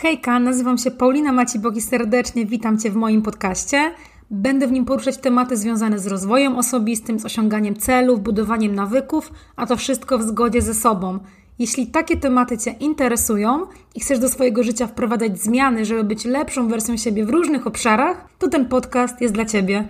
Hejka, 0.00 0.38
nazywam 0.38 0.78
się 0.78 0.90
Paulina 0.90 1.32
Macibok 1.32 1.76
i 1.76 1.80
serdecznie 1.80 2.46
witam 2.46 2.78
Cię 2.78 2.90
w 2.90 2.94
moim 2.94 3.22
podcaście. 3.22 3.90
Będę 4.30 4.66
w 4.66 4.72
nim 4.72 4.84
poruszać 4.84 5.16
tematy 5.16 5.56
związane 5.56 5.98
z 5.98 6.06
rozwojem 6.06 6.56
osobistym, 6.56 7.18
z 7.18 7.24
osiąganiem 7.24 7.76
celów, 7.76 8.22
budowaniem 8.22 8.74
nawyków, 8.74 9.32
a 9.56 9.66
to 9.66 9.76
wszystko 9.76 10.18
w 10.18 10.22
zgodzie 10.22 10.62
ze 10.62 10.74
sobą. 10.74 11.18
Jeśli 11.58 11.86
takie 11.86 12.16
tematy 12.16 12.58
Cię 12.58 12.70
interesują 12.70 13.66
i 13.94 14.00
chcesz 14.00 14.18
do 14.18 14.28
swojego 14.28 14.62
życia 14.62 14.86
wprowadzać 14.86 15.38
zmiany, 15.38 15.84
żeby 15.84 16.04
być 16.04 16.24
lepszą 16.24 16.68
wersją 16.68 16.96
siebie 16.96 17.24
w 17.24 17.30
różnych 17.30 17.66
obszarach, 17.66 18.28
to 18.38 18.48
ten 18.48 18.66
podcast 18.66 19.20
jest 19.20 19.34
dla 19.34 19.44
Ciebie. 19.44 19.88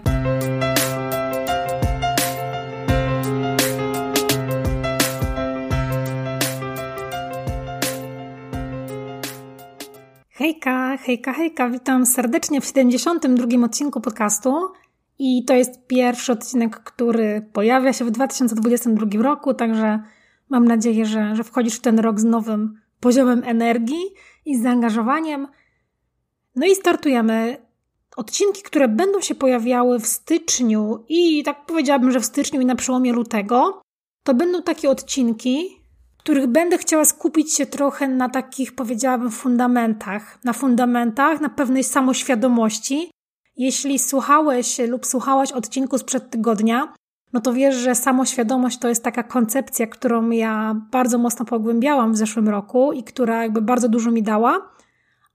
Hejka, 10.96 11.32
hejka, 11.32 11.70
witam 11.70 12.06
serdecznie 12.06 12.60
w 12.60 12.66
72 12.66 13.64
odcinku 13.64 14.00
podcastu. 14.00 14.54
I 15.18 15.44
to 15.44 15.54
jest 15.54 15.86
pierwszy 15.86 16.32
odcinek, 16.32 16.76
który 16.76 17.48
pojawia 17.52 17.92
się 17.92 18.04
w 18.04 18.10
2022 18.10 19.22
roku, 19.22 19.54
także 19.54 20.02
mam 20.48 20.64
nadzieję, 20.64 21.06
że, 21.06 21.36
że 21.36 21.44
wchodzisz 21.44 21.74
w 21.74 21.80
ten 21.80 21.98
rok 21.98 22.20
z 22.20 22.24
nowym 22.24 22.80
poziomem 23.00 23.42
energii 23.44 24.02
i 24.46 24.58
zaangażowaniem. 24.58 25.48
No 26.56 26.66
i 26.66 26.74
startujemy. 26.74 27.56
Odcinki, 28.16 28.62
które 28.62 28.88
będą 28.88 29.20
się 29.20 29.34
pojawiały 29.34 30.00
w 30.00 30.06
styczniu 30.06 31.04
i 31.08 31.42
tak 31.44 31.66
powiedziałabym, 31.66 32.10
że 32.10 32.20
w 32.20 32.26
styczniu 32.26 32.60
i 32.60 32.66
na 32.66 32.74
przełomie 32.74 33.12
lutego, 33.12 33.82
to 34.22 34.34
będą 34.34 34.62
takie 34.62 34.90
odcinki, 34.90 35.77
których 36.28 36.46
będę 36.46 36.78
chciała 36.78 37.04
skupić 37.04 37.54
się 37.54 37.66
trochę 37.66 38.08
na 38.08 38.28
takich, 38.28 38.74
powiedziałabym, 38.74 39.30
fundamentach. 39.30 40.38
Na 40.44 40.52
fundamentach, 40.52 41.40
na 41.40 41.48
pewnej 41.48 41.84
samoświadomości. 41.84 43.10
Jeśli 43.56 43.98
słuchałeś 43.98 44.78
lub 44.78 45.06
słuchałaś 45.06 45.52
odcinku 45.52 45.98
sprzed 45.98 46.30
tygodnia, 46.30 46.94
no 47.32 47.40
to 47.40 47.52
wiesz, 47.52 47.74
że 47.74 47.94
samoświadomość 47.94 48.78
to 48.78 48.88
jest 48.88 49.04
taka 49.04 49.22
koncepcja, 49.22 49.86
którą 49.86 50.30
ja 50.30 50.80
bardzo 50.90 51.18
mocno 51.18 51.44
pogłębiałam 51.44 52.12
w 52.12 52.16
zeszłym 52.16 52.48
roku 52.48 52.92
i 52.92 53.02
która 53.02 53.42
jakby 53.42 53.62
bardzo 53.62 53.88
dużo 53.88 54.10
mi 54.10 54.22
dała. 54.22 54.70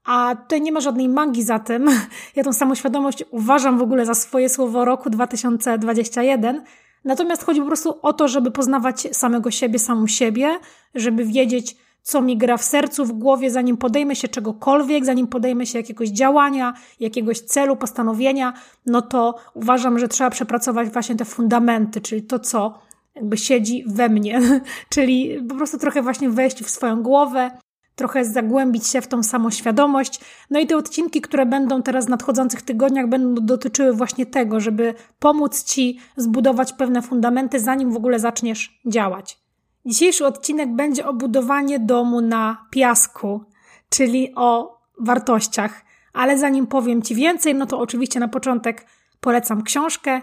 A 0.04 0.36
tutaj 0.42 0.60
nie 0.60 0.72
ma 0.72 0.80
żadnej 0.80 1.08
magii 1.08 1.42
za 1.42 1.58
tym. 1.58 1.90
Ja 2.36 2.44
tą 2.44 2.52
samoświadomość 2.52 3.24
uważam 3.30 3.78
w 3.78 3.82
ogóle 3.82 4.06
za 4.06 4.14
swoje 4.14 4.48
słowo 4.48 4.84
roku 4.84 5.10
2021, 5.10 6.62
Natomiast 7.04 7.44
chodzi 7.44 7.60
po 7.60 7.66
prostu 7.66 7.98
o 8.02 8.12
to, 8.12 8.28
żeby 8.28 8.50
poznawać 8.50 9.08
samego 9.12 9.50
siebie, 9.50 9.78
samą 9.78 10.06
siebie, 10.06 10.58
żeby 10.94 11.24
wiedzieć, 11.24 11.76
co 12.02 12.22
mi 12.22 12.36
gra 12.36 12.56
w 12.56 12.64
sercu, 12.64 13.04
w 13.04 13.12
głowie, 13.12 13.50
zanim 13.50 13.76
podejmę 13.76 14.16
się 14.16 14.28
czegokolwiek, 14.28 15.04
zanim 15.04 15.26
podejmę 15.26 15.66
się 15.66 15.78
jakiegoś 15.78 16.08
działania, 16.08 16.74
jakiegoś 17.00 17.40
celu, 17.40 17.76
postanowienia, 17.76 18.52
no 18.86 19.02
to 19.02 19.34
uważam, 19.54 19.98
że 19.98 20.08
trzeba 20.08 20.30
przepracować 20.30 20.88
właśnie 20.88 21.16
te 21.16 21.24
fundamenty, 21.24 22.00
czyli 22.00 22.22
to, 22.22 22.38
co 22.38 22.78
jakby 23.14 23.36
siedzi 23.36 23.84
we 23.86 24.08
mnie, 24.08 24.40
czyli 24.94 25.42
po 25.48 25.54
prostu 25.54 25.78
trochę 25.78 26.02
właśnie 26.02 26.30
wejść 26.30 26.62
w 26.62 26.70
swoją 26.70 27.02
głowę, 27.02 27.50
trochę 27.94 28.24
zagłębić 28.24 28.86
się 28.86 29.00
w 29.00 29.06
tą 29.06 29.22
samoświadomość. 29.22 30.20
No 30.50 30.60
i 30.60 30.66
te 30.66 30.76
odcinki, 30.76 31.20
które 31.20 31.46
będą 31.46 31.82
teraz 31.82 32.06
w 32.06 32.08
nadchodzących 32.08 32.62
tygodniach, 32.62 33.08
będą 33.08 33.46
dotyczyły 33.46 33.92
właśnie 33.92 34.26
tego, 34.26 34.60
żeby 34.60 34.94
pomóc 35.18 35.64
Ci 35.64 35.98
zbudować 36.16 36.72
pewne 36.72 37.02
fundamenty, 37.02 37.60
zanim 37.60 37.92
w 37.92 37.96
ogóle 37.96 38.18
zaczniesz 38.18 38.80
działać. 38.86 39.38
Dzisiejszy 39.86 40.26
odcinek 40.26 40.74
będzie 40.74 41.06
o 41.06 41.12
budowanie 41.12 41.78
domu 41.80 42.20
na 42.20 42.66
piasku, 42.70 43.44
czyli 43.88 44.32
o 44.36 44.78
wartościach. 45.00 45.84
Ale 46.12 46.38
zanim 46.38 46.66
powiem 46.66 47.02
Ci 47.02 47.14
więcej, 47.14 47.54
no 47.54 47.66
to 47.66 47.78
oczywiście 47.78 48.20
na 48.20 48.28
początek 48.28 48.86
polecam 49.20 49.62
książkę 49.62 50.22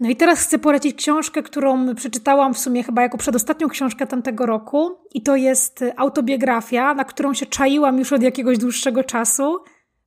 no 0.00 0.10
i 0.10 0.16
teraz 0.16 0.40
chcę 0.40 0.58
polecić 0.58 0.96
książkę, 0.96 1.42
którą 1.42 1.94
przeczytałam 1.94 2.54
w 2.54 2.58
sumie 2.58 2.82
chyba 2.82 3.02
jako 3.02 3.18
przedostatnią 3.18 3.68
książkę 3.68 4.06
tamtego 4.06 4.46
roku. 4.46 4.98
I 5.14 5.22
to 5.22 5.36
jest 5.36 5.84
autobiografia, 5.96 6.94
na 6.94 7.04
którą 7.04 7.34
się 7.34 7.46
czaiłam 7.46 7.98
już 7.98 8.12
od 8.12 8.22
jakiegoś 8.22 8.58
dłuższego 8.58 9.04
czasu, 9.04 9.58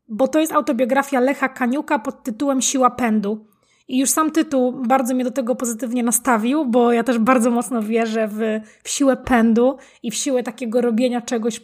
bo 0.08 0.28
to 0.28 0.40
jest 0.40 0.52
autobiografia 0.52 1.20
Lecha 1.20 1.50
Kaniuka 1.50 2.00
pod 2.00 2.24
tytułem 2.24 2.62
Siła 2.62 2.90
Pędu. 2.90 3.46
I 3.88 4.00
już 4.00 4.10
sam 4.10 4.32
tytuł 4.32 4.72
bardzo 4.72 5.14
mnie 5.14 5.24
do 5.24 5.32
tego 5.32 5.56
pozytywnie 5.56 6.04
nastawił, 6.04 6.66
bo 6.66 6.94
ja 6.94 7.04
też 7.04 7.18
bardzo 7.18 7.52
mocno 7.52 7.84
wierzę 7.84 8.28
w, 8.28 8.40
w 8.84 8.90
siłę 8.90 9.18
pędu 9.18 9.78
i 10.04 10.12
w 10.12 10.16
siłę 10.16 10.44
takiego 10.44 10.82
robienia 10.82 11.22
czegoś, 11.22 11.60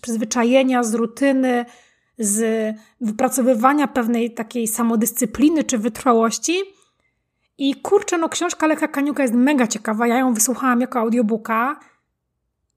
przyzwyczajenia, 0.00 0.82
z 0.82 0.94
rutyny, 0.94 1.64
z 2.18 2.74
wypracowywania 3.00 3.88
pewnej 3.88 4.34
takiej 4.34 4.66
samodyscypliny 4.66 5.64
czy 5.64 5.78
wytrwałości– 5.78 6.52
i 7.58 7.74
kurczę, 7.74 8.18
no 8.18 8.28
książka 8.28 8.66
Lecha 8.66 8.88
Kaniuka 8.88 9.22
jest 9.22 9.34
mega 9.34 9.66
ciekawa. 9.66 10.06
Ja 10.06 10.18
ją 10.18 10.34
wysłuchałam 10.34 10.80
jako 10.80 10.98
audiobooka. 10.98 11.80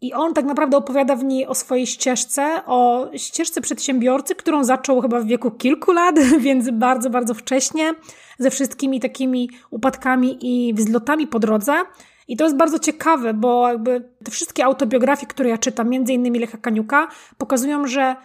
I 0.01 0.13
on 0.13 0.33
tak 0.33 0.45
naprawdę 0.45 0.77
opowiada 0.77 1.15
w 1.15 1.23
niej 1.23 1.47
o 1.47 1.55
swojej 1.55 1.87
ścieżce, 1.87 2.61
o 2.65 3.09
ścieżce 3.15 3.61
przedsiębiorcy, 3.61 4.35
którą 4.35 4.63
zaczął 4.63 5.01
chyba 5.01 5.19
w 5.19 5.25
wieku 5.25 5.51
kilku 5.51 5.91
lat, 5.91 6.19
więc 6.39 6.69
bardzo, 6.69 7.09
bardzo 7.09 7.33
wcześnie, 7.33 7.93
ze 8.39 8.49
wszystkimi 8.49 8.99
takimi 8.99 9.49
upadkami 9.69 10.37
i 10.41 10.73
wzlotami 10.73 11.27
po 11.27 11.39
drodze. 11.39 11.73
I 12.27 12.37
to 12.37 12.43
jest 12.43 12.57
bardzo 12.57 12.79
ciekawe, 12.79 13.33
bo 13.33 13.67
jakby 13.67 14.09
te 14.23 14.31
wszystkie 14.31 14.65
autobiografie, 14.65 15.25
które 15.25 15.49
ja 15.49 15.57
czytam, 15.57 15.89
między 15.89 16.13
innymi 16.13 16.39
Lecha 16.39 16.57
Kaniuka, 16.57 17.07
pokazują, 17.37 17.87
że 17.87 18.15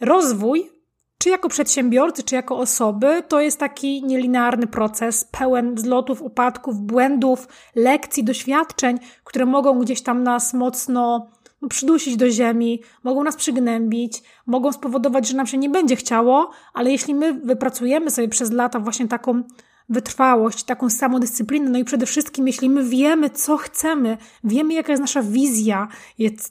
rozwój 0.00 0.70
czy 1.18 1.28
jako 1.28 1.48
przedsiębiorcy, 1.48 2.22
czy 2.22 2.34
jako 2.34 2.58
osoby, 2.58 3.22
to 3.28 3.40
jest 3.40 3.58
taki 3.58 4.04
nielinearny 4.04 4.66
proces, 4.66 5.24
pełen 5.24 5.74
wzlotów, 5.74 6.22
upadków, 6.22 6.80
błędów, 6.80 7.48
lekcji, 7.74 8.24
doświadczeń, 8.24 8.98
które 9.24 9.46
mogą 9.46 9.78
gdzieś 9.78 10.02
tam 10.02 10.22
nas 10.22 10.54
mocno 10.54 11.26
no, 11.62 11.68
przydusić 11.68 12.16
do 12.16 12.30
ziemi, 12.30 12.82
mogą 13.04 13.24
nas 13.24 13.36
przygnębić, 13.36 14.22
mogą 14.46 14.72
spowodować, 14.72 15.28
że 15.28 15.36
nam 15.36 15.46
się 15.46 15.58
nie 15.58 15.70
będzie 15.70 15.96
chciało, 15.96 16.50
ale 16.74 16.90
jeśli 16.90 17.14
my 17.14 17.34
wypracujemy 17.34 18.10
sobie 18.10 18.28
przez 18.28 18.52
lata 18.52 18.80
właśnie 18.80 19.08
taką 19.08 19.42
wytrwałość, 19.88 20.64
taką 20.64 20.90
samodyscyplinę, 20.90 21.70
no 21.70 21.78
i 21.78 21.84
przede 21.84 22.06
wszystkim, 22.06 22.46
jeśli 22.46 22.70
my 22.70 22.84
wiemy, 22.84 23.30
co 23.30 23.56
chcemy, 23.56 24.18
wiemy, 24.44 24.74
jaka 24.74 24.92
jest 24.92 25.00
nasza 25.00 25.22
wizja, 25.22 25.88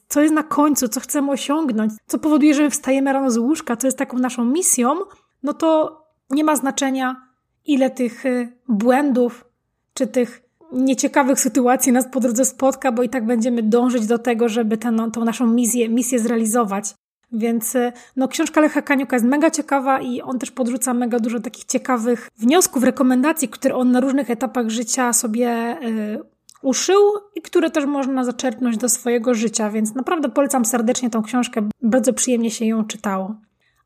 co 0.07 0.21
jest 0.21 0.33
na 0.33 0.43
końcu, 0.43 0.87
co 0.87 0.99
chcemy 0.99 1.31
osiągnąć, 1.31 1.93
co 2.07 2.19
powoduje, 2.19 2.53
że 2.53 2.63
my 2.63 2.69
wstajemy 2.69 3.13
rano 3.13 3.31
z 3.31 3.37
łóżka, 3.37 3.77
co 3.77 3.87
jest 3.87 3.97
taką 3.97 4.17
naszą 4.17 4.45
misją, 4.45 4.95
no 5.43 5.53
to 5.53 6.01
nie 6.29 6.43
ma 6.43 6.55
znaczenia, 6.55 7.27
ile 7.65 7.89
tych 7.89 8.25
y, 8.25 8.57
błędów 8.67 9.45
czy 9.93 10.07
tych 10.07 10.41
nieciekawych 10.71 11.39
sytuacji 11.39 11.91
nas 11.91 12.05
po 12.11 12.19
drodze 12.19 12.45
spotka, 12.45 12.91
bo 12.91 13.03
i 13.03 13.09
tak 13.09 13.25
będziemy 13.25 13.63
dążyć 13.63 14.07
do 14.07 14.19
tego, 14.19 14.49
żeby 14.49 14.77
tę 14.77 14.91
no, 14.91 15.07
naszą 15.25 15.47
misję, 15.47 15.89
misję 15.89 16.19
zrealizować. 16.19 16.95
Więc 17.31 17.75
y, 17.75 17.91
no, 18.15 18.27
książka 18.27 18.61
Lecha 18.61 18.81
Kaniuka 18.81 19.15
jest 19.15 19.25
mega 19.25 19.51
ciekawa 19.51 20.01
i 20.01 20.21
on 20.21 20.39
też 20.39 20.51
podrzuca 20.51 20.93
mega 20.93 21.19
dużo 21.19 21.39
takich 21.39 21.65
ciekawych 21.65 22.29
wniosków, 22.37 22.83
rekomendacji, 22.83 23.49
które 23.49 23.75
on 23.75 23.91
na 23.91 23.99
różnych 23.99 24.29
etapach 24.29 24.69
życia 24.69 25.13
sobie 25.13 25.77
y, 25.83 26.19
uszył 26.61 27.01
i 27.35 27.41
które 27.41 27.71
też 27.71 27.85
można 27.85 28.23
zaczerpnąć 28.23 28.77
do 28.77 28.89
swojego 28.89 29.33
życia, 29.33 29.69
więc 29.69 29.95
naprawdę 29.95 30.29
polecam 30.29 30.65
serdecznie 30.65 31.09
tą 31.09 31.23
książkę, 31.23 31.69
bardzo 31.81 32.13
przyjemnie 32.13 32.51
się 32.51 32.65
ją 32.65 32.85
czytało. 32.85 33.35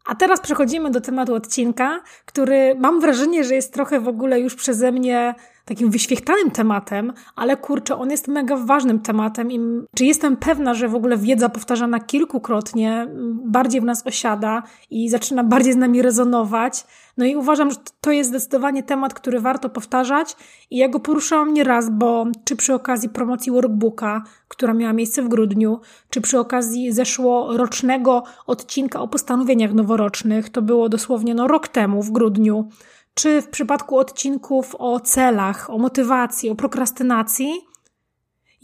A 0.05 0.15
teraz 0.15 0.39
przechodzimy 0.39 0.91
do 0.91 1.01
tematu 1.01 1.35
odcinka, 1.35 2.01
który 2.25 2.75
mam 2.75 3.01
wrażenie, 3.01 3.43
że 3.43 3.55
jest 3.55 3.73
trochę 3.73 3.99
w 3.99 4.07
ogóle 4.07 4.39
już 4.39 4.55
przeze 4.55 4.91
mnie 4.91 5.35
takim 5.71 5.91
wyświechtanym 5.91 6.51
tematem, 6.51 7.13
ale 7.35 7.57
kurczę, 7.57 7.95
on 7.95 8.11
jest 8.11 8.27
mega 8.27 8.57
ważnym 8.57 8.99
tematem 8.99 9.51
i 9.51 9.59
czy 9.95 10.05
jestem 10.05 10.37
pewna, 10.37 10.73
że 10.73 10.87
w 10.87 10.95
ogóle 10.95 11.17
wiedza 11.17 11.49
powtarzana 11.49 11.99
kilkukrotnie 11.99 13.07
bardziej 13.45 13.81
w 13.81 13.83
nas 13.83 14.07
osiada 14.07 14.63
i 14.89 15.09
zaczyna 15.09 15.43
bardziej 15.43 15.73
z 15.73 15.75
nami 15.75 16.01
rezonować. 16.01 16.85
No 17.17 17.25
i 17.25 17.35
uważam, 17.35 17.71
że 17.71 17.77
to 18.01 18.11
jest 18.11 18.29
zdecydowanie 18.29 18.83
temat, 18.83 19.13
który 19.13 19.39
warto 19.39 19.69
powtarzać 19.69 20.35
i 20.71 20.77
ja 20.77 20.89
go 20.89 20.99
poruszałam 20.99 21.53
nieraz, 21.53 21.89
bo 21.89 22.25
czy 22.43 22.55
przy 22.55 22.73
okazji 22.73 23.09
promocji 23.09 23.51
workbooka, 23.51 24.23
która 24.47 24.73
miała 24.73 24.93
miejsce 24.93 25.21
w 25.21 25.27
grudniu, 25.27 25.79
czy 26.09 26.21
przy 26.21 26.39
okazji 26.39 26.91
zeszłorocznego 26.91 28.23
odcinka 28.47 29.01
o 29.01 29.07
postanowieniach 29.07 29.73
noworocznych, 29.73 30.49
to 30.49 30.61
było 30.61 30.89
dosłownie 30.89 31.35
no 31.35 31.47
rok 31.47 31.67
temu 31.67 32.03
w 32.03 32.11
grudniu, 32.11 32.69
czy 33.13 33.41
w 33.41 33.49
przypadku 33.49 33.97
odcinków 33.97 34.75
o 34.79 34.99
celach, 34.99 35.69
o 35.69 35.77
motywacji, 35.77 36.49
o 36.49 36.55
prokrastynacji, 36.55 37.53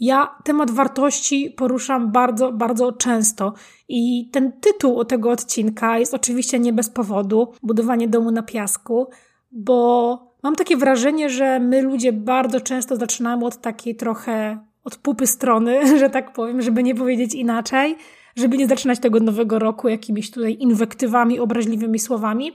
ja 0.00 0.34
temat 0.44 0.70
wartości 0.70 1.50
poruszam 1.56 2.12
bardzo, 2.12 2.52
bardzo 2.52 2.92
często. 2.92 3.54
I 3.88 4.30
ten 4.32 4.52
tytuł 4.52 5.04
tego 5.04 5.30
odcinka 5.30 5.98
jest 5.98 6.14
oczywiście 6.14 6.58
nie 6.58 6.72
bez 6.72 6.90
powodu 6.90 7.52
budowanie 7.62 8.08
domu 8.08 8.30
na 8.30 8.42
piasku, 8.42 9.10
bo 9.52 10.18
mam 10.42 10.56
takie 10.56 10.76
wrażenie, 10.76 11.30
że 11.30 11.60
my 11.60 11.82
ludzie 11.82 12.12
bardzo 12.12 12.60
często 12.60 12.96
zaczynamy 12.96 13.46
od 13.46 13.60
takiej 13.60 13.96
trochę 13.96 14.58
od 14.84 14.96
pupy 14.96 15.26
strony, 15.26 15.80
że 16.00 16.10
tak 16.10 16.32
powiem, 16.32 16.62
żeby 16.62 16.82
nie 16.82 16.94
powiedzieć 16.94 17.34
inaczej, 17.34 17.96
żeby 18.36 18.58
nie 18.58 18.66
zaczynać 18.66 18.98
tego 18.98 19.20
nowego 19.20 19.58
roku 19.58 19.88
jakimiś 19.88 20.30
tutaj 20.30 20.56
inwektywami, 20.60 21.40
obraźliwymi 21.40 21.98
słowami, 21.98 22.52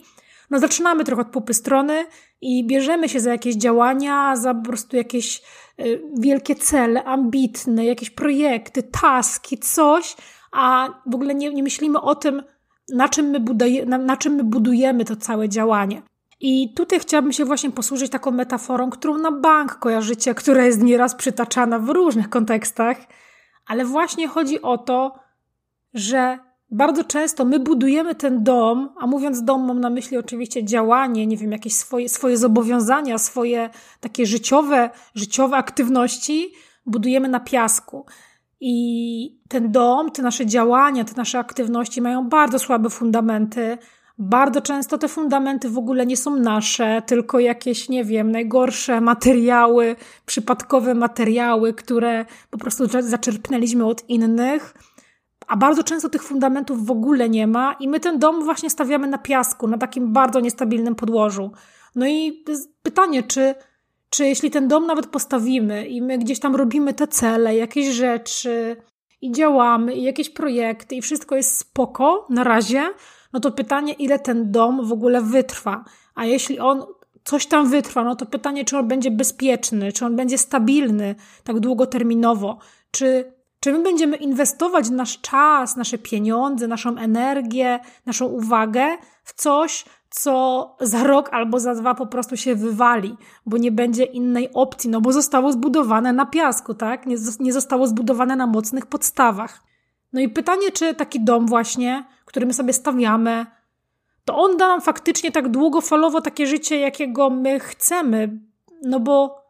no 0.53 0.59
zaczynamy 0.59 1.03
trochę 1.03 1.21
od 1.21 1.27
pupy 1.27 1.53
strony 1.53 2.05
i 2.41 2.67
bierzemy 2.67 3.09
się 3.09 3.19
za 3.19 3.31
jakieś 3.31 3.55
działania, 3.55 4.35
za 4.35 4.53
po 4.53 4.63
prostu 4.63 4.97
jakieś 4.97 5.41
y, 5.79 6.01
wielkie 6.17 6.55
cele, 6.55 7.03
ambitne, 7.03 7.85
jakieś 7.85 8.09
projekty, 8.09 8.83
taski, 8.83 9.57
coś, 9.57 10.15
a 10.51 10.89
w 11.05 11.15
ogóle 11.15 11.35
nie, 11.35 11.53
nie 11.53 11.63
myślimy 11.63 12.01
o 12.01 12.15
tym, 12.15 12.43
na 12.89 13.09
czym, 13.09 13.25
my 13.25 13.39
buduje, 13.39 13.85
na, 13.85 13.97
na 13.97 14.17
czym 14.17 14.33
my 14.33 14.43
budujemy 14.43 15.05
to 15.05 15.15
całe 15.15 15.49
działanie. 15.49 16.01
I 16.39 16.73
tutaj 16.73 16.99
chciałabym 16.99 17.31
się 17.31 17.45
właśnie 17.45 17.71
posłużyć 17.71 18.11
taką 18.11 18.31
metaforą, 18.31 18.89
którą 18.89 19.17
na 19.17 19.31
bank 19.31 19.79
kojarzycie, 19.79 20.35
która 20.35 20.65
jest 20.65 20.83
nieraz 20.83 21.15
przytaczana 21.15 21.79
w 21.79 21.89
różnych 21.89 22.29
kontekstach, 22.29 22.97
ale 23.65 23.85
właśnie 23.85 24.27
chodzi 24.27 24.61
o 24.61 24.77
to, 24.77 25.19
że 25.93 26.39
bardzo 26.73 27.03
często 27.03 27.45
my 27.45 27.59
budujemy 27.59 28.15
ten 28.15 28.43
dom, 28.43 28.89
a 28.99 29.07
mówiąc 29.07 29.43
dom, 29.43 29.67
mam 29.67 29.79
na 29.79 29.89
myśli 29.89 30.17
oczywiście 30.17 30.65
działanie, 30.65 31.27
nie 31.27 31.37
wiem, 31.37 31.51
jakieś 31.51 31.73
swoje, 31.73 32.09
swoje 32.09 32.37
zobowiązania, 32.37 33.17
swoje 33.17 33.69
takie 33.99 34.25
życiowe, 34.25 34.89
życiowe 35.15 35.57
aktywności, 35.57 36.53
budujemy 36.85 37.29
na 37.29 37.39
piasku. 37.39 38.05
I 38.59 39.39
ten 39.49 39.71
dom, 39.71 40.11
te 40.11 40.21
nasze 40.21 40.45
działania, 40.45 41.03
te 41.03 41.13
nasze 41.17 41.39
aktywności 41.39 42.01
mają 42.01 42.29
bardzo 42.29 42.59
słabe 42.59 42.89
fundamenty. 42.89 43.77
Bardzo 44.17 44.61
często 44.61 44.97
te 44.97 45.07
fundamenty 45.07 45.69
w 45.69 45.77
ogóle 45.77 46.05
nie 46.05 46.17
są 46.17 46.35
nasze, 46.35 47.01
tylko 47.05 47.39
jakieś, 47.39 47.89
nie 47.89 48.03
wiem, 48.03 48.31
najgorsze 48.31 49.01
materiały, 49.01 49.95
przypadkowe 50.25 50.95
materiały, 50.95 51.73
które 51.73 52.25
po 52.49 52.57
prostu 52.57 52.83
zaczerpnęliśmy 53.01 53.85
od 53.85 54.09
innych 54.09 54.73
a 55.53 55.57
bardzo 55.57 55.83
często 55.83 56.09
tych 56.09 56.23
fundamentów 56.23 56.85
w 56.85 56.91
ogóle 56.91 57.29
nie 57.29 57.47
ma 57.47 57.73
i 57.79 57.87
my 57.87 57.99
ten 57.99 58.19
dom 58.19 58.43
właśnie 58.43 58.69
stawiamy 58.69 59.07
na 59.07 59.17
piasku, 59.17 59.67
na 59.67 59.77
takim 59.77 60.13
bardzo 60.13 60.39
niestabilnym 60.39 60.95
podłożu. 60.95 61.51
No 61.95 62.07
i 62.07 62.43
pytanie, 62.83 63.23
czy, 63.23 63.55
czy 64.09 64.25
jeśli 64.25 64.51
ten 64.51 64.67
dom 64.67 64.85
nawet 64.85 65.07
postawimy 65.07 65.87
i 65.87 66.01
my 66.01 66.17
gdzieś 66.17 66.39
tam 66.39 66.55
robimy 66.55 66.93
te 66.93 67.07
cele, 67.07 67.55
jakieś 67.55 67.87
rzeczy 67.87 68.75
i 69.21 69.31
działamy 69.31 69.93
i 69.93 70.03
jakieś 70.03 70.29
projekty 70.29 70.95
i 70.95 71.01
wszystko 71.01 71.35
jest 71.35 71.57
spoko 71.57 72.27
na 72.29 72.43
razie, 72.43 72.83
no 73.33 73.39
to 73.39 73.51
pytanie, 73.51 73.93
ile 73.93 74.19
ten 74.19 74.51
dom 74.51 74.85
w 74.87 74.91
ogóle 74.91 75.21
wytrwa. 75.21 75.85
A 76.15 76.25
jeśli 76.25 76.59
on 76.59 76.85
coś 77.23 77.45
tam 77.45 77.69
wytrwa, 77.69 78.03
no 78.03 78.15
to 78.15 78.25
pytanie, 78.25 78.65
czy 78.65 78.77
on 78.77 78.87
będzie 78.87 79.11
bezpieczny, 79.11 79.91
czy 79.91 80.05
on 80.05 80.15
będzie 80.15 80.37
stabilny 80.37 81.15
tak 81.43 81.59
długoterminowo, 81.59 82.57
czy 82.91 83.33
czy 83.63 83.73
my 83.73 83.79
będziemy 83.79 84.17
inwestować 84.17 84.89
nasz 84.89 85.21
czas, 85.21 85.75
nasze 85.75 85.97
pieniądze, 85.97 86.67
naszą 86.67 86.97
energię, 86.97 87.79
naszą 88.05 88.25
uwagę 88.25 88.97
w 89.23 89.33
coś, 89.33 89.85
co 90.09 90.75
za 90.79 91.03
rok 91.03 91.29
albo 91.31 91.59
za 91.59 91.75
dwa 91.75 91.95
po 91.95 92.07
prostu 92.07 92.37
się 92.37 92.55
wywali, 92.55 93.17
bo 93.45 93.57
nie 93.57 93.71
będzie 93.71 94.03
innej 94.03 94.53
opcji, 94.53 94.89
no 94.89 95.01
bo 95.01 95.11
zostało 95.13 95.51
zbudowane 95.51 96.13
na 96.13 96.25
piasku, 96.25 96.73
tak? 96.73 97.05
Nie, 97.05 97.15
nie 97.39 97.53
zostało 97.53 97.87
zbudowane 97.87 98.35
na 98.35 98.47
mocnych 98.47 98.85
podstawach. 98.85 99.63
No 100.13 100.21
i 100.21 100.29
pytanie, 100.29 100.71
czy 100.71 100.95
taki 100.95 101.23
dom 101.23 101.47
właśnie, 101.47 102.05
który 102.25 102.45
my 102.45 102.53
sobie 102.53 102.73
stawiamy, 102.73 103.45
to 104.25 104.37
on 104.37 104.57
da 104.57 104.67
nam 104.67 104.81
faktycznie 104.81 105.31
tak 105.31 105.49
długofalowo 105.49 106.21
takie 106.21 106.47
życie, 106.47 106.79
jakiego 106.79 107.29
my 107.29 107.59
chcemy, 107.59 108.39
no 108.81 108.99
bo 108.99 109.43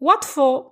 łatwo 0.00 0.70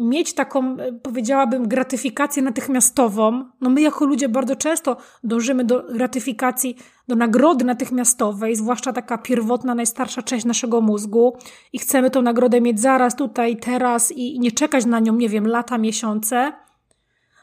mieć 0.00 0.34
taką, 0.34 0.76
e, 0.76 0.92
powiedziałabym, 0.92 1.68
gratyfikację 1.68 2.42
natychmiastową. 2.42 3.44
No 3.60 3.70
my 3.70 3.80
jako 3.80 4.04
ludzie 4.04 4.28
bardzo 4.28 4.56
często 4.56 4.96
dążymy 5.24 5.64
do 5.64 5.82
gratyfikacji, 5.82 6.76
do 7.08 7.16
nagrody 7.16 7.64
natychmiastowej, 7.64 8.56
zwłaszcza 8.56 8.92
taka 8.92 9.18
pierwotna, 9.18 9.74
najstarsza 9.74 10.22
część 10.22 10.44
naszego 10.44 10.80
mózgu 10.80 11.36
i 11.72 11.78
chcemy 11.78 12.10
tą 12.10 12.22
nagrodę 12.22 12.60
mieć 12.60 12.80
zaraz, 12.80 13.16
tutaj, 13.16 13.56
teraz 13.56 14.12
i 14.12 14.40
nie 14.40 14.52
czekać 14.52 14.86
na 14.86 15.00
nią, 15.00 15.14
nie 15.14 15.28
wiem, 15.28 15.46
lata, 15.46 15.78
miesiące. 15.78 16.52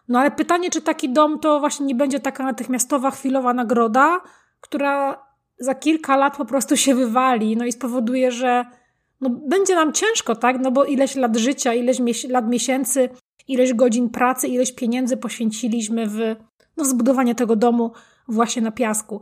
No 0.07 0.19
ale 0.19 0.31
pytanie, 0.31 0.69
czy 0.69 0.81
taki 0.81 1.09
dom 1.09 1.39
to 1.39 1.59
właśnie 1.59 1.85
nie 1.85 1.95
będzie 1.95 2.19
taka 2.19 2.43
natychmiastowa, 2.43 3.11
chwilowa 3.11 3.53
nagroda, 3.53 4.21
która 4.61 5.23
za 5.59 5.75
kilka 5.75 6.17
lat 6.17 6.37
po 6.37 6.45
prostu 6.45 6.77
się 6.77 6.95
wywali, 6.95 7.57
no 7.57 7.65
i 7.65 7.71
spowoduje, 7.71 8.31
że 8.31 8.65
no 9.21 9.29
będzie 9.29 9.75
nam 9.75 9.93
ciężko, 9.93 10.35
tak? 10.35 10.59
No 10.61 10.71
bo 10.71 10.85
ileś 10.85 11.15
lat 11.15 11.37
życia, 11.37 11.73
ileś 11.73 11.99
mies 11.99 12.23
lat 12.29 12.49
miesięcy, 12.49 13.09
ileś 13.47 13.73
godzin 13.73 14.09
pracy, 14.09 14.47
ileś 14.47 14.71
pieniędzy 14.71 15.17
poświęciliśmy 15.17 16.07
w 16.07 16.35
no, 16.77 16.85
zbudowanie 16.85 17.35
tego 17.35 17.55
domu 17.55 17.91
właśnie 18.27 18.61
na 18.61 18.71
piasku. 18.71 19.21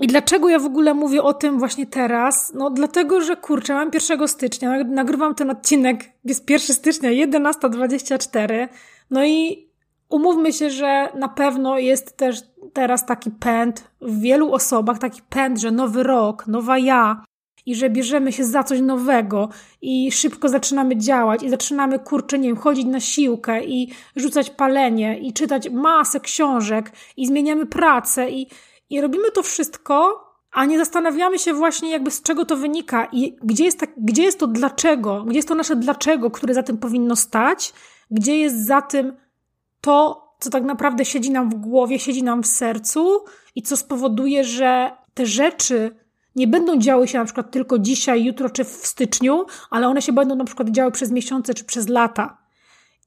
I 0.00 0.06
dlaczego 0.06 0.48
ja 0.48 0.58
w 0.58 0.66
ogóle 0.66 0.94
mówię 0.94 1.22
o 1.22 1.34
tym 1.34 1.58
właśnie 1.58 1.86
teraz? 1.86 2.52
No 2.54 2.70
dlatego, 2.70 3.20
że 3.20 3.36
kurczę, 3.36 3.74
mam 3.74 3.90
1 4.10 4.28
stycznia, 4.28 4.84
nagrywam 4.84 5.34
ten 5.34 5.50
odcinek, 5.50 6.12
jest 6.24 6.50
1 6.50 6.76
stycznia, 6.76 7.10
11.24, 7.10 8.68
no 9.10 9.24
i 9.24 9.68
umówmy 10.08 10.52
się, 10.52 10.70
że 10.70 11.08
na 11.14 11.28
pewno 11.28 11.78
jest 11.78 12.16
też 12.16 12.42
teraz 12.72 13.06
taki 13.06 13.30
pęd 13.30 13.90
w 14.00 14.20
wielu 14.20 14.52
osobach, 14.52 14.98
taki 14.98 15.22
pęd, 15.28 15.60
że 15.60 15.70
nowy 15.70 16.02
rok, 16.02 16.46
nowa 16.46 16.78
ja, 16.78 17.24
i 17.70 17.74
że 17.74 17.90
bierzemy 17.90 18.32
się 18.32 18.44
za 18.44 18.64
coś 18.64 18.80
nowego 18.80 19.48
i 19.82 20.12
szybko 20.12 20.48
zaczynamy 20.48 20.96
działać 20.96 21.42
i 21.42 21.50
zaczynamy, 21.50 21.98
kurczę, 21.98 22.38
nie 22.38 22.48
wiem, 22.48 22.56
chodzić 22.56 22.86
na 22.86 23.00
siłkę 23.00 23.64
i 23.64 23.92
rzucać 24.16 24.50
palenie 24.50 25.18
i 25.18 25.32
czytać 25.32 25.70
masę 25.70 26.20
książek 26.20 26.92
i 27.16 27.26
zmieniamy 27.26 27.66
pracę 27.66 28.30
i, 28.30 28.46
i 28.90 29.00
robimy 29.00 29.30
to 29.30 29.42
wszystko, 29.42 30.24
a 30.52 30.64
nie 30.64 30.78
zastanawiamy 30.78 31.38
się 31.38 31.54
właśnie 31.54 31.90
jakby 31.90 32.10
z 32.10 32.22
czego 32.22 32.44
to 32.44 32.56
wynika 32.56 33.08
i 33.12 33.36
gdzie 33.42 33.64
jest, 33.64 33.80
tak, 33.80 33.90
gdzie 33.96 34.22
jest 34.22 34.38
to 34.38 34.46
dlaczego, 34.46 35.24
gdzie 35.24 35.38
jest 35.38 35.48
to 35.48 35.54
nasze 35.54 35.76
dlaczego, 35.76 36.30
które 36.30 36.54
za 36.54 36.62
tym 36.62 36.78
powinno 36.78 37.16
stać, 37.16 37.72
gdzie 38.10 38.38
jest 38.38 38.66
za 38.66 38.82
tym 38.82 39.16
to, 39.80 40.28
co 40.40 40.50
tak 40.50 40.64
naprawdę 40.64 41.04
siedzi 41.04 41.30
nam 41.30 41.50
w 41.50 41.54
głowie, 41.54 41.98
siedzi 41.98 42.22
nam 42.22 42.42
w 42.42 42.46
sercu 42.46 43.24
i 43.54 43.62
co 43.62 43.76
spowoduje, 43.76 44.44
że 44.44 44.90
te 45.14 45.26
rzeczy, 45.26 45.99
nie 46.36 46.46
będą 46.46 46.78
działy 46.78 47.08
się 47.08 47.18
na 47.18 47.24
przykład 47.24 47.50
tylko 47.50 47.78
dzisiaj, 47.78 48.24
jutro 48.24 48.50
czy 48.50 48.64
w 48.64 48.68
styczniu, 48.68 49.46
ale 49.70 49.88
one 49.88 50.02
się 50.02 50.12
będą 50.12 50.34
na 50.34 50.44
przykład 50.44 50.70
działy 50.70 50.92
przez 50.92 51.10
miesiące 51.10 51.54
czy 51.54 51.64
przez 51.64 51.88
lata. 51.88 52.38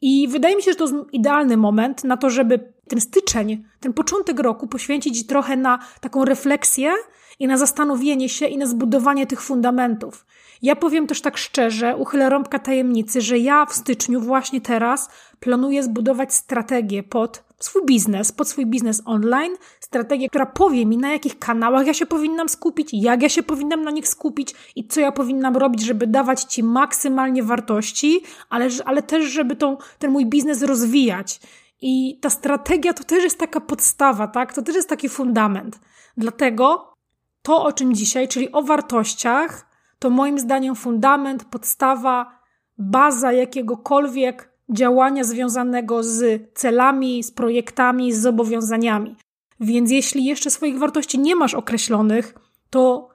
I 0.02 0.28
wydaje 0.28 0.56
mi 0.56 0.64
się, 0.64 0.72
że 0.72 0.78
to 0.78 0.84
jest 0.84 0.96
idealny 1.12 1.58
moment 1.58 2.04
na 2.04 2.18
to, 2.18 2.30
żeby 2.30 2.74
ten 2.88 3.02
styczeń, 3.02 3.64
ten 3.80 3.94
początek 3.94 4.40
roku 4.40 4.68
poświęcić 4.68 5.28
trochę 5.28 5.58
na 5.58 5.80
taką 6.02 6.26
refleksję 6.26 6.94
i 7.40 7.48
na 7.48 7.58
zastanowienie 7.58 8.30
się 8.30 8.46
i 8.46 8.58
na 8.58 8.66
zbudowanie 8.66 9.28
tych 9.28 9.42
fundamentów. 9.42 10.26
Ja 10.62 10.76
powiem 10.76 11.08
też 11.08 11.22
tak 11.22 11.38
szczerze, 11.38 11.98
uchylę 11.98 12.30
rąbka 12.30 12.60
tajemnicy, 12.60 13.22
że 13.22 13.38
ja 13.38 13.66
w 13.66 13.74
styczniu, 13.74 14.22
właśnie 14.22 14.62
teraz, 14.62 15.10
planuję 15.40 15.84
zbudować 15.84 16.34
strategię 16.34 17.04
pod 17.04 17.43
swój 17.60 17.86
biznes, 17.86 18.32
pod 18.32 18.48
swój 18.48 18.66
biznes 18.66 19.02
online, 19.06 19.56
strategię, 19.80 20.30
która 20.30 20.46
powie 20.46 20.86
mi, 20.86 20.98
na 20.98 21.12
jakich 21.12 21.40
kanałach 21.40 21.88
ja 21.88 21.94
się 21.94 22.06
powinnam 22.06 22.50
skupić, 22.50 22.90
jak 22.94 23.22
ja 23.22 23.30
się 23.30 23.44
powinnam 23.44 23.84
na 23.84 23.92
nich 23.92 24.08
skupić 24.08 24.56
i 24.76 24.88
co 24.88 25.00
ja 25.00 25.12
powinnam 25.12 25.58
robić, 25.58 25.82
żeby 25.82 26.08
dawać 26.08 26.44
Ci 26.44 26.64
maksymalnie 26.64 27.44
wartości, 27.44 28.24
ale, 28.50 28.70
ale 28.86 29.02
też, 29.02 29.26
żeby 29.26 29.56
tą, 29.56 29.78
ten 30.00 30.12
mój 30.12 30.26
biznes 30.26 30.62
rozwijać. 30.62 31.40
I 31.82 32.20
ta 32.22 32.30
strategia 32.30 32.94
to 32.94 33.04
też 33.04 33.24
jest 33.24 33.40
taka 33.40 33.62
podstawa, 33.62 34.28
tak? 34.28 34.54
To 34.54 34.62
też 34.62 34.76
jest 34.76 34.90
taki 34.90 35.10
fundament. 35.10 35.80
Dlatego 36.18 36.94
to, 37.42 37.64
o 37.64 37.74
czym 37.74 37.94
dzisiaj, 37.94 38.28
czyli 38.28 38.52
o 38.52 38.62
wartościach, 38.62 39.70
to 40.00 40.10
moim 40.10 40.40
zdaniem 40.40 40.76
fundament, 40.76 41.46
podstawa, 41.46 42.40
baza 42.78 43.32
jakiegokolwiek 43.32 44.53
działania 44.74 45.24
związanego 45.24 46.04
z 46.04 46.42
celami, 46.54 47.24
z 47.24 47.32
projektami, 47.32 48.14
z 48.14 48.22
zobowiązaniami. 48.22 49.16
Więc 49.60 49.92
jeśli 49.92 50.26
jeszcze 50.26 50.50
swoich 50.50 50.80
wartości 50.80 51.20
nie 51.20 51.36
masz 51.36 51.54
określonych, 51.54 52.36
to 52.70 53.10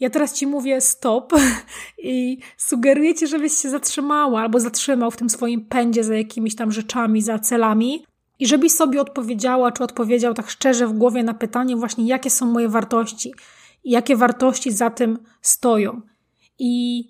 ja 0.00 0.10
teraz 0.10 0.34
ci 0.34 0.46
mówię 0.46 0.80
stop 0.80 1.32
i 1.98 2.38
sugeruję 2.56 3.14
ci, 3.14 3.26
żebyś 3.26 3.52
się 3.52 3.70
zatrzymała 3.70 4.40
albo 4.40 4.60
zatrzymał 4.60 5.10
w 5.10 5.16
tym 5.16 5.30
swoim 5.30 5.64
pędzie 5.64 6.04
za 6.04 6.14
jakimiś 6.14 6.56
tam 6.56 6.72
rzeczami, 6.72 7.22
za 7.22 7.38
celami 7.38 8.04
i 8.38 8.46
żebyś 8.46 8.72
sobie 8.72 9.00
odpowiedziała, 9.00 9.72
czy 9.72 9.84
odpowiedział 9.84 10.34
tak 10.34 10.50
szczerze 10.50 10.86
w 10.86 10.92
głowie 10.92 11.22
na 11.22 11.34
pytanie 11.34 11.76
właśnie, 11.76 12.06
jakie 12.06 12.30
są 12.30 12.46
moje 12.46 12.68
wartości, 12.68 13.32
jakie 13.84 14.16
wartości 14.16 14.72
za 14.72 14.90
tym 14.90 15.18
stoją. 15.42 16.00
I 16.58 17.04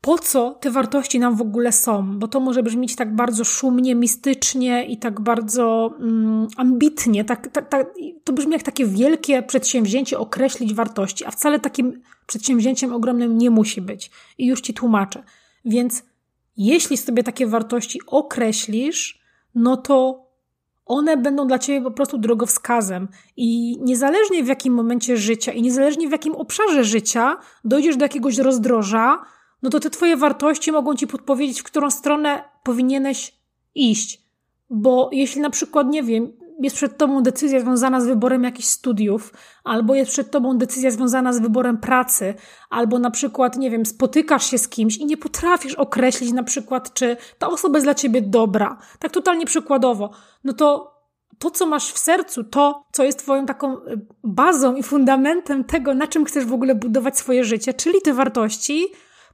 po 0.00 0.18
co 0.18 0.50
te 0.50 0.70
wartości 0.70 1.18
nam 1.18 1.36
w 1.36 1.40
ogóle 1.40 1.72
są, 1.72 2.18
bo 2.18 2.28
to 2.28 2.40
może 2.40 2.62
brzmieć 2.62 2.96
tak 2.96 3.14
bardzo 3.14 3.44
szumnie, 3.44 3.94
mistycznie 3.94 4.84
i 4.84 4.96
tak 4.96 5.20
bardzo 5.20 5.94
mm, 6.00 6.46
ambitnie. 6.56 7.24
Tak, 7.24 7.48
tak, 7.48 7.68
tak, 7.68 7.94
to 8.24 8.32
brzmi 8.32 8.52
jak 8.52 8.62
takie 8.62 8.86
wielkie 8.86 9.42
przedsięwzięcie 9.42 10.18
określić 10.18 10.74
wartości, 10.74 11.24
a 11.24 11.30
wcale 11.30 11.60
takim 11.60 12.02
przedsięwzięciem 12.26 12.92
ogromnym 12.92 13.38
nie 13.38 13.50
musi 13.50 13.80
być. 13.80 14.10
I 14.38 14.46
już 14.46 14.60
ci 14.60 14.74
tłumaczę. 14.74 15.22
Więc 15.64 16.02
jeśli 16.56 16.96
sobie 16.96 17.22
takie 17.22 17.46
wartości 17.46 18.00
określisz, 18.06 19.20
no 19.54 19.76
to 19.76 20.28
one 20.86 21.16
będą 21.16 21.46
dla 21.46 21.58
ciebie 21.58 21.82
po 21.82 21.90
prostu 21.90 22.18
drogowskazem. 22.18 23.08
I 23.36 23.78
niezależnie 23.80 24.44
w 24.44 24.46
jakim 24.46 24.74
momencie 24.74 25.16
życia 25.16 25.52
i 25.52 25.62
niezależnie 25.62 26.08
w 26.08 26.12
jakim 26.12 26.34
obszarze 26.34 26.84
życia 26.84 27.36
dojdziesz 27.64 27.96
do 27.96 28.04
jakiegoś 28.04 28.38
rozdroża, 28.38 29.18
no 29.62 29.70
to 29.70 29.80
te 29.80 29.90
twoje 29.90 30.16
wartości 30.16 30.72
mogą 30.72 30.94
ci 30.94 31.06
podpowiedzieć, 31.06 31.60
w 31.60 31.64
którą 31.64 31.90
stronę 31.90 32.44
powinieneś 32.62 33.34
iść. 33.74 34.22
Bo 34.70 35.10
jeśli 35.12 35.40
na 35.40 35.50
przykład, 35.50 35.88
nie 35.88 36.02
wiem, 36.02 36.32
jest 36.60 36.76
przed 36.76 36.98
tobą 36.98 37.22
decyzja 37.22 37.60
związana 37.60 38.00
z 38.00 38.06
wyborem 38.06 38.44
jakichś 38.44 38.68
studiów, 38.68 39.32
albo 39.64 39.94
jest 39.94 40.10
przed 40.10 40.30
tobą 40.30 40.58
decyzja 40.58 40.90
związana 40.90 41.32
z 41.32 41.40
wyborem 41.40 41.78
pracy, 41.78 42.34
albo 42.70 42.98
na 42.98 43.10
przykład, 43.10 43.56
nie 43.56 43.70
wiem, 43.70 43.86
spotykasz 43.86 44.50
się 44.50 44.58
z 44.58 44.68
kimś 44.68 44.96
i 44.96 45.06
nie 45.06 45.16
potrafisz 45.16 45.74
określić 45.74 46.32
na 46.32 46.42
przykład, 46.42 46.94
czy 46.94 47.16
ta 47.38 47.48
osoba 47.48 47.76
jest 47.78 47.86
dla 47.86 47.94
ciebie 47.94 48.22
dobra, 48.22 48.78
tak 48.98 49.12
totalnie 49.12 49.46
przykładowo, 49.46 50.10
no 50.44 50.52
to 50.52 50.98
to, 51.38 51.50
co 51.50 51.66
masz 51.66 51.92
w 51.92 51.98
sercu, 51.98 52.44
to, 52.44 52.84
co 52.92 53.04
jest 53.04 53.18
Twoją 53.18 53.46
taką 53.46 53.76
y, 53.76 54.06
bazą 54.24 54.74
i 54.74 54.82
fundamentem 54.82 55.64
tego, 55.64 55.94
na 55.94 56.06
czym 56.06 56.24
chcesz 56.24 56.44
w 56.44 56.52
ogóle 56.52 56.74
budować 56.74 57.18
swoje 57.18 57.44
życie, 57.44 57.74
czyli 57.74 58.02
te 58.02 58.14
wartości, 58.14 58.86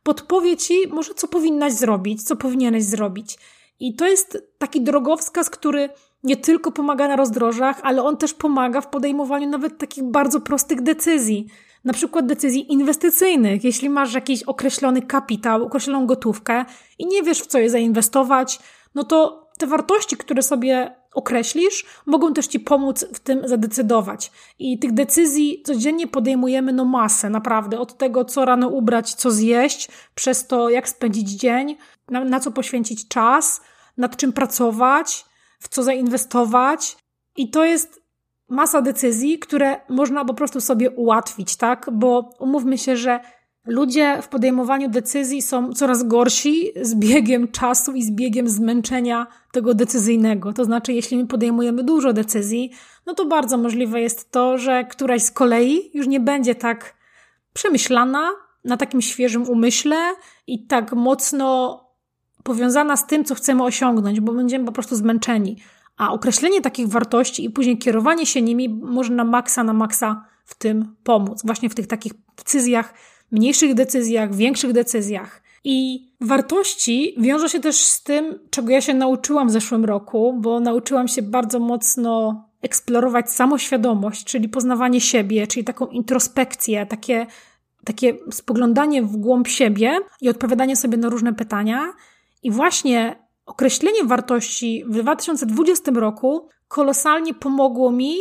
podpowie 0.04 0.56
Ci 0.56 0.74
może, 0.88 1.14
co 1.14 1.28
powinnaś 1.28 1.72
zrobić, 1.72 2.22
co 2.22 2.36
powinieneś 2.36 2.84
zrobić. 2.84 3.38
I 3.80 3.94
to 3.94 4.06
jest 4.06 4.38
taki 4.58 4.80
drogowskaz, 4.80 5.50
który 5.50 5.88
nie 6.24 6.36
tylko 6.36 6.72
pomaga 6.72 7.08
na 7.08 7.16
rozdrożach, 7.16 7.80
ale 7.82 8.02
on 8.02 8.16
też 8.16 8.34
pomaga 8.34 8.80
w 8.80 8.86
podejmowaniu 8.86 9.48
nawet 9.48 9.78
takich 9.78 10.04
bardzo 10.04 10.40
prostych 10.40 10.82
decyzji. 10.82 11.46
Na 11.84 11.92
przykład 11.92 12.26
decyzji 12.26 12.72
inwestycyjnych. 12.72 13.64
Jeśli 13.64 13.90
masz 13.90 14.14
jakiś 14.14 14.42
określony 14.42 15.02
kapitał, 15.02 15.64
określoną 15.64 16.06
gotówkę 16.06 16.64
i 16.98 17.06
nie 17.06 17.22
wiesz, 17.22 17.40
w 17.40 17.46
co 17.46 17.58
je 17.58 17.70
zainwestować, 17.70 18.58
no 18.94 19.04
to 19.04 19.48
te 19.58 19.66
wartości, 19.66 20.16
które 20.16 20.42
sobie 20.42 20.94
określisz, 21.14 21.84
mogą 22.06 22.34
też 22.34 22.46
Ci 22.46 22.60
pomóc 22.60 23.06
w 23.14 23.20
tym 23.20 23.48
zadecydować. 23.48 24.32
I 24.58 24.78
tych 24.78 24.92
decyzji 24.92 25.62
codziennie 25.66 26.06
podejmujemy 26.06 26.72
no 26.72 26.84
masę, 26.84 27.30
naprawdę. 27.30 27.78
Od 27.80 27.98
tego, 27.98 28.24
co 28.24 28.44
rano 28.44 28.68
ubrać, 28.68 29.14
co 29.14 29.30
zjeść, 29.30 29.88
przez 30.14 30.46
to, 30.46 30.70
jak 30.70 30.88
spędzić 30.88 31.30
dzień, 31.30 31.76
na, 32.10 32.24
na 32.24 32.40
co 32.40 32.50
poświęcić 32.50 33.08
czas, 33.08 33.60
nad 33.96 34.16
czym 34.16 34.32
pracować, 34.32 35.24
w 35.60 35.68
co 35.68 35.82
zainwestować. 35.82 36.96
I 37.36 37.50
to 37.50 37.64
jest 37.64 38.02
masa 38.48 38.82
decyzji, 38.82 39.38
które 39.38 39.80
można 39.88 40.24
po 40.24 40.34
prostu 40.34 40.60
sobie 40.60 40.90
ułatwić, 40.90 41.56
tak? 41.56 41.90
Bo 41.92 42.30
umówmy 42.38 42.78
się, 42.78 42.96
że 42.96 43.20
ludzie 43.66 44.22
w 44.22 44.28
podejmowaniu 44.28 44.88
decyzji 44.88 45.42
są 45.42 45.72
coraz 45.72 46.02
gorsi 46.02 46.72
z 46.82 46.94
biegiem 46.94 47.48
czasu 47.48 47.92
i 47.92 48.02
z 48.02 48.10
biegiem 48.10 48.48
zmęczenia 48.48 49.26
tego 49.52 49.74
decyzyjnego. 49.74 50.52
To 50.52 50.64
znaczy, 50.64 50.92
jeśli 50.92 51.16
my 51.16 51.26
podejmujemy 51.26 51.84
dużo 51.84 52.12
decyzji, 52.12 52.70
no 53.06 53.14
to 53.14 53.24
bardzo 53.24 53.56
możliwe 53.56 54.00
jest 54.00 54.30
to, 54.30 54.58
że 54.58 54.84
któraś 54.84 55.22
z 55.22 55.30
kolei 55.30 55.90
już 55.94 56.06
nie 56.06 56.20
będzie 56.20 56.54
tak 56.54 56.94
przemyślana, 57.52 58.30
na 58.64 58.76
takim 58.76 59.02
świeżym 59.02 59.48
umyśle 59.48 59.96
i 60.46 60.66
tak 60.66 60.92
mocno 60.92 61.80
powiązana 62.42 62.96
z 62.96 63.06
tym, 63.06 63.24
co 63.24 63.34
chcemy 63.34 63.62
osiągnąć, 63.62 64.20
bo 64.20 64.32
będziemy 64.32 64.64
po 64.64 64.72
prostu 64.72 64.96
zmęczeni. 64.96 65.56
A 65.96 66.12
określenie 66.12 66.60
takich 66.60 66.88
wartości 66.88 67.44
i 67.44 67.50
później 67.50 67.78
kierowanie 67.78 68.26
się 68.26 68.42
nimi 68.42 68.68
może 68.68 69.12
na 69.12 69.24
maksa, 69.24 69.64
na 69.64 69.72
maksa 69.72 70.24
w 70.44 70.54
tym 70.54 70.96
pomóc. 71.04 71.42
Właśnie 71.44 71.70
w 71.70 71.74
tych 71.74 71.86
takich 71.86 72.12
decyzjach, 72.36 72.94
mniejszych 73.34 73.74
decyzjach, 73.74 74.34
większych 74.34 74.72
decyzjach. 74.72 75.42
I 75.64 76.08
wartości 76.20 77.14
wiążą 77.18 77.48
się 77.48 77.60
też 77.60 77.76
z 77.76 78.02
tym, 78.02 78.38
czego 78.50 78.70
ja 78.70 78.80
się 78.80 78.94
nauczyłam 78.94 79.48
w 79.48 79.50
zeszłym 79.50 79.84
roku, 79.84 80.38
bo 80.40 80.60
nauczyłam 80.60 81.08
się 81.08 81.22
bardzo 81.22 81.58
mocno 81.58 82.44
eksplorować 82.62 83.30
samoświadomość, 83.30 84.24
czyli 84.24 84.48
poznawanie 84.48 85.00
siebie, 85.00 85.46
czyli 85.46 85.64
taką 85.64 85.86
introspekcję, 85.86 86.86
takie, 86.86 87.26
takie 87.84 88.14
spoglądanie 88.30 89.02
w 89.02 89.16
głąb 89.16 89.48
siebie 89.48 89.98
i 90.20 90.28
odpowiadanie 90.28 90.76
sobie 90.76 90.96
na 90.96 91.08
różne 91.08 91.34
pytania. 91.34 91.92
I 92.42 92.50
właśnie 92.50 93.16
określenie 93.46 94.04
wartości 94.04 94.84
w 94.86 94.98
2020 94.98 95.92
roku 95.94 96.48
kolosalnie 96.68 97.34
pomogło 97.34 97.92
mi 97.92 98.16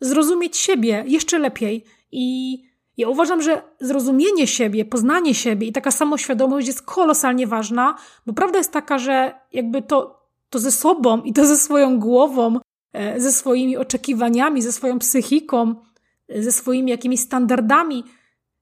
zrozumieć 0.00 0.56
siebie 0.56 1.04
jeszcze 1.06 1.38
lepiej. 1.38 1.84
I 2.12 2.58
ja 2.96 3.08
uważam, 3.08 3.42
że 3.42 3.62
zrozumienie 3.80 4.46
siebie, 4.46 4.84
poznanie 4.84 5.34
siebie 5.34 5.66
i 5.66 5.72
taka 5.72 5.90
samoświadomość 5.90 6.66
jest 6.66 6.82
kolosalnie 6.82 7.46
ważna, 7.46 7.96
bo 8.26 8.32
prawda 8.32 8.58
jest 8.58 8.72
taka, 8.72 8.98
że 8.98 9.34
jakby 9.52 9.82
to, 9.82 10.20
to 10.50 10.58
ze 10.58 10.72
sobą 10.72 11.22
i 11.22 11.32
to 11.32 11.46
ze 11.46 11.56
swoją 11.56 11.98
głową, 11.98 12.58
e, 12.92 13.20
ze 13.20 13.32
swoimi 13.32 13.76
oczekiwaniami, 13.76 14.62
ze 14.62 14.72
swoją 14.72 14.98
psychiką, 14.98 15.74
e, 16.28 16.42
ze 16.42 16.52
swoimi 16.52 16.90
jakimiś 16.90 17.20
standardami 17.20 18.04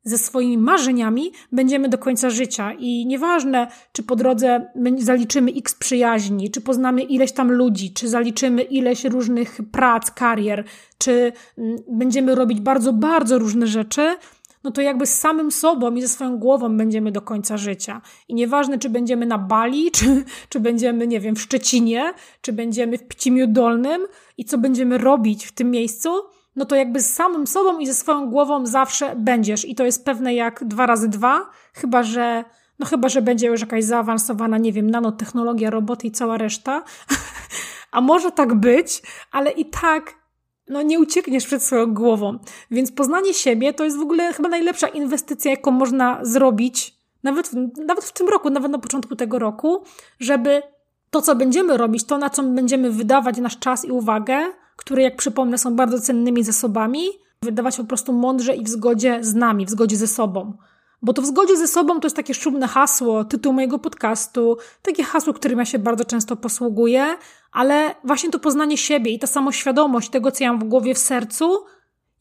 ze 0.04 0.18
swoimi 0.18 0.58
marzeniami 0.58 1.32
będziemy 1.52 1.88
do 1.88 1.98
końca 1.98 2.30
życia. 2.30 2.72
I 2.72 3.06
nieważne, 3.06 3.66
czy 3.92 4.02
po 4.02 4.16
drodze 4.16 4.66
zaliczymy 4.98 5.52
x 5.56 5.74
przyjaźni, 5.74 6.50
czy 6.50 6.60
poznamy 6.60 7.02
ileś 7.02 7.32
tam 7.32 7.52
ludzi, 7.52 7.92
czy 7.92 8.08
zaliczymy 8.08 8.62
ileś 8.62 9.04
różnych 9.04 9.58
prac, 9.72 10.10
karier, 10.10 10.64
czy 10.98 11.32
mm, 11.58 11.76
będziemy 11.88 12.34
robić 12.34 12.60
bardzo, 12.60 12.92
bardzo 12.92 13.38
różne 13.38 13.66
rzeczy, 13.66 14.16
no 14.64 14.70
to 14.70 14.80
jakby 14.80 15.06
z 15.06 15.18
samym 15.20 15.50
sobą 15.50 15.94
i 15.94 16.02
ze 16.02 16.08
swoją 16.08 16.38
głową 16.38 16.76
będziemy 16.76 17.12
do 17.12 17.22
końca 17.22 17.56
życia. 17.56 18.00
I 18.28 18.34
nieważne, 18.34 18.78
czy 18.78 18.90
będziemy 18.90 19.26
na 19.26 19.38
Bali, 19.38 19.90
czy, 19.96 20.24
czy 20.48 20.60
będziemy, 20.60 21.06
nie 21.06 21.20
wiem, 21.20 21.36
w 21.36 21.40
Szczecinie, 21.40 22.14
czy 22.40 22.52
będziemy 22.52 22.98
w 22.98 23.02
Pcimiu 23.02 23.46
Dolnym 23.46 24.06
i 24.38 24.44
co 24.44 24.58
będziemy 24.58 24.98
robić 24.98 25.46
w 25.46 25.52
tym 25.52 25.70
miejscu, 25.70 26.10
no 26.56 26.64
to 26.64 26.76
jakby 26.76 27.00
z 27.00 27.14
samym 27.14 27.46
sobą 27.46 27.78
i 27.78 27.86
ze 27.86 27.94
swoją 27.94 28.30
głową 28.30 28.66
zawsze 28.66 29.16
będziesz. 29.16 29.64
I 29.64 29.74
to 29.74 29.84
jest 29.84 30.04
pewne 30.04 30.34
jak 30.34 30.64
dwa 30.64 30.86
razy 30.86 31.08
dwa, 31.08 31.50
chyba 31.74 32.02
że, 32.02 32.44
no 32.78 32.86
chyba, 32.86 33.08
że 33.08 33.22
będzie 33.22 33.46
już 33.46 33.60
jakaś 33.60 33.84
zaawansowana, 33.84 34.58
nie 34.58 34.72
wiem, 34.72 34.90
nanotechnologia, 34.90 35.70
roboty 35.70 36.06
i 36.06 36.10
cała 36.10 36.38
reszta. 36.38 36.82
A 37.92 38.00
może 38.00 38.32
tak 38.32 38.54
być, 38.54 39.02
ale 39.32 39.50
i 39.50 39.64
tak 39.64 40.24
no 40.68 40.82
nie 40.82 41.00
uciekniesz 41.00 41.46
przed 41.46 41.62
swoją 41.62 41.94
głową. 41.94 42.38
Więc 42.70 42.92
poznanie 42.92 43.34
siebie 43.34 43.74
to 43.74 43.84
jest 43.84 43.96
w 43.96 44.00
ogóle 44.00 44.32
chyba 44.32 44.48
najlepsza 44.48 44.88
inwestycja, 44.88 45.50
jaką 45.50 45.70
można 45.70 46.18
zrobić, 46.22 46.94
nawet, 47.22 47.50
nawet 47.86 48.04
w 48.04 48.12
tym 48.12 48.28
roku, 48.28 48.50
nawet 48.50 48.72
na 48.72 48.78
początku 48.78 49.16
tego 49.16 49.38
roku, 49.38 49.82
żeby 50.20 50.62
to, 51.10 51.22
co 51.22 51.34
będziemy 51.36 51.76
robić, 51.76 52.04
to, 52.04 52.18
na 52.18 52.30
co 52.30 52.42
będziemy 52.42 52.90
wydawać 52.90 53.38
nasz 53.38 53.58
czas 53.58 53.84
i 53.84 53.90
uwagę, 53.90 54.52
które, 54.76 55.02
jak 55.02 55.16
przypomnę, 55.16 55.58
są 55.58 55.76
bardzo 55.76 56.00
cennymi 56.00 56.44
zasobami, 56.44 57.06
wydawać 57.42 57.76
po 57.76 57.84
prostu 57.84 58.12
mądrze 58.12 58.56
i 58.56 58.64
w 58.64 58.68
zgodzie 58.68 59.18
z 59.20 59.34
nami, 59.34 59.66
w 59.66 59.70
zgodzie 59.70 59.96
ze 59.96 60.06
sobą. 60.06 60.56
Bo 61.02 61.12
to 61.12 61.22
w 61.22 61.26
zgodzie 61.26 61.56
ze 61.56 61.68
sobą 61.68 62.00
to 62.00 62.06
jest 62.06 62.16
takie 62.16 62.34
szumne 62.34 62.68
hasło, 62.68 63.24
tytuł 63.24 63.52
mojego 63.52 63.78
podcastu, 63.78 64.56
takie 64.82 65.04
hasło, 65.04 65.32
którym 65.32 65.58
ja 65.58 65.64
się 65.64 65.78
bardzo 65.78 66.04
często 66.04 66.36
posługuję, 66.36 67.16
ale 67.52 67.94
właśnie 68.04 68.30
to 68.30 68.38
poznanie 68.38 68.76
siebie 68.76 69.10
i 69.10 69.18
ta 69.18 69.26
samoświadomość 69.26 70.10
tego, 70.10 70.30
co 70.30 70.44
ja 70.44 70.52
mam 70.52 70.60
w 70.60 70.64
głowie, 70.64 70.94
w 70.94 70.98
sercu, 70.98 71.64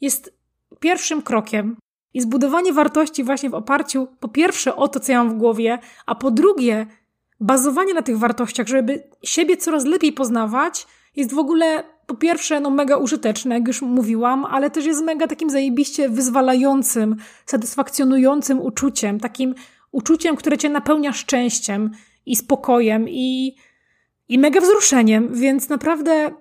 jest 0.02 0.34
pierwszym 0.80 1.22
krokiem. 1.22 1.78
I 2.14 2.22
zbudowanie 2.22 2.74
wartości 2.74 3.24
właśnie 3.24 3.50
w 3.50 3.54
oparciu 3.54 4.08
po 4.20 4.28
pierwsze 4.28 4.76
o 4.76 4.88
to, 4.88 5.00
co 5.00 5.12
ja 5.12 5.24
mam 5.24 5.34
w 5.34 5.38
głowie, 5.38 5.80
a 6.06 6.16
po 6.16 6.32
drugie 6.32 6.88
bazowanie 7.40 7.94
na 7.94 8.02
tych 8.02 8.18
wartościach, 8.18 8.68
żeby 8.68 9.04
siebie 9.24 9.58
coraz 9.58 9.86
lepiej 9.86 10.14
poznawać, 10.14 10.88
jest 11.16 11.34
w 11.34 11.38
ogóle 11.38 11.84
po 12.14 12.18
pierwsze 12.18 12.60
no 12.60 12.70
mega 12.70 12.98
użyteczne, 12.98 13.56
jak 13.56 13.68
już 13.68 13.82
mówiłam, 13.82 14.46
ale 14.46 14.70
też 14.70 14.86
jest 14.86 15.04
mega 15.04 15.28
takim 15.28 15.50
zajebiście 15.50 16.10
wyzwalającym, 16.10 17.16
satysfakcjonującym 17.46 18.62
uczuciem, 18.62 19.20
takim 19.20 19.56
uczuciem, 19.92 20.36
które 20.36 20.58
cię 20.58 20.70
napełnia 20.70 21.14
szczęściem 21.14 21.92
i 22.26 22.36
spokojem 22.36 23.10
i, 23.10 23.56
i 24.30 24.40
mega 24.40 24.62
wzruszeniem, 24.62 25.34
więc 25.34 25.70
naprawdę 25.70 26.32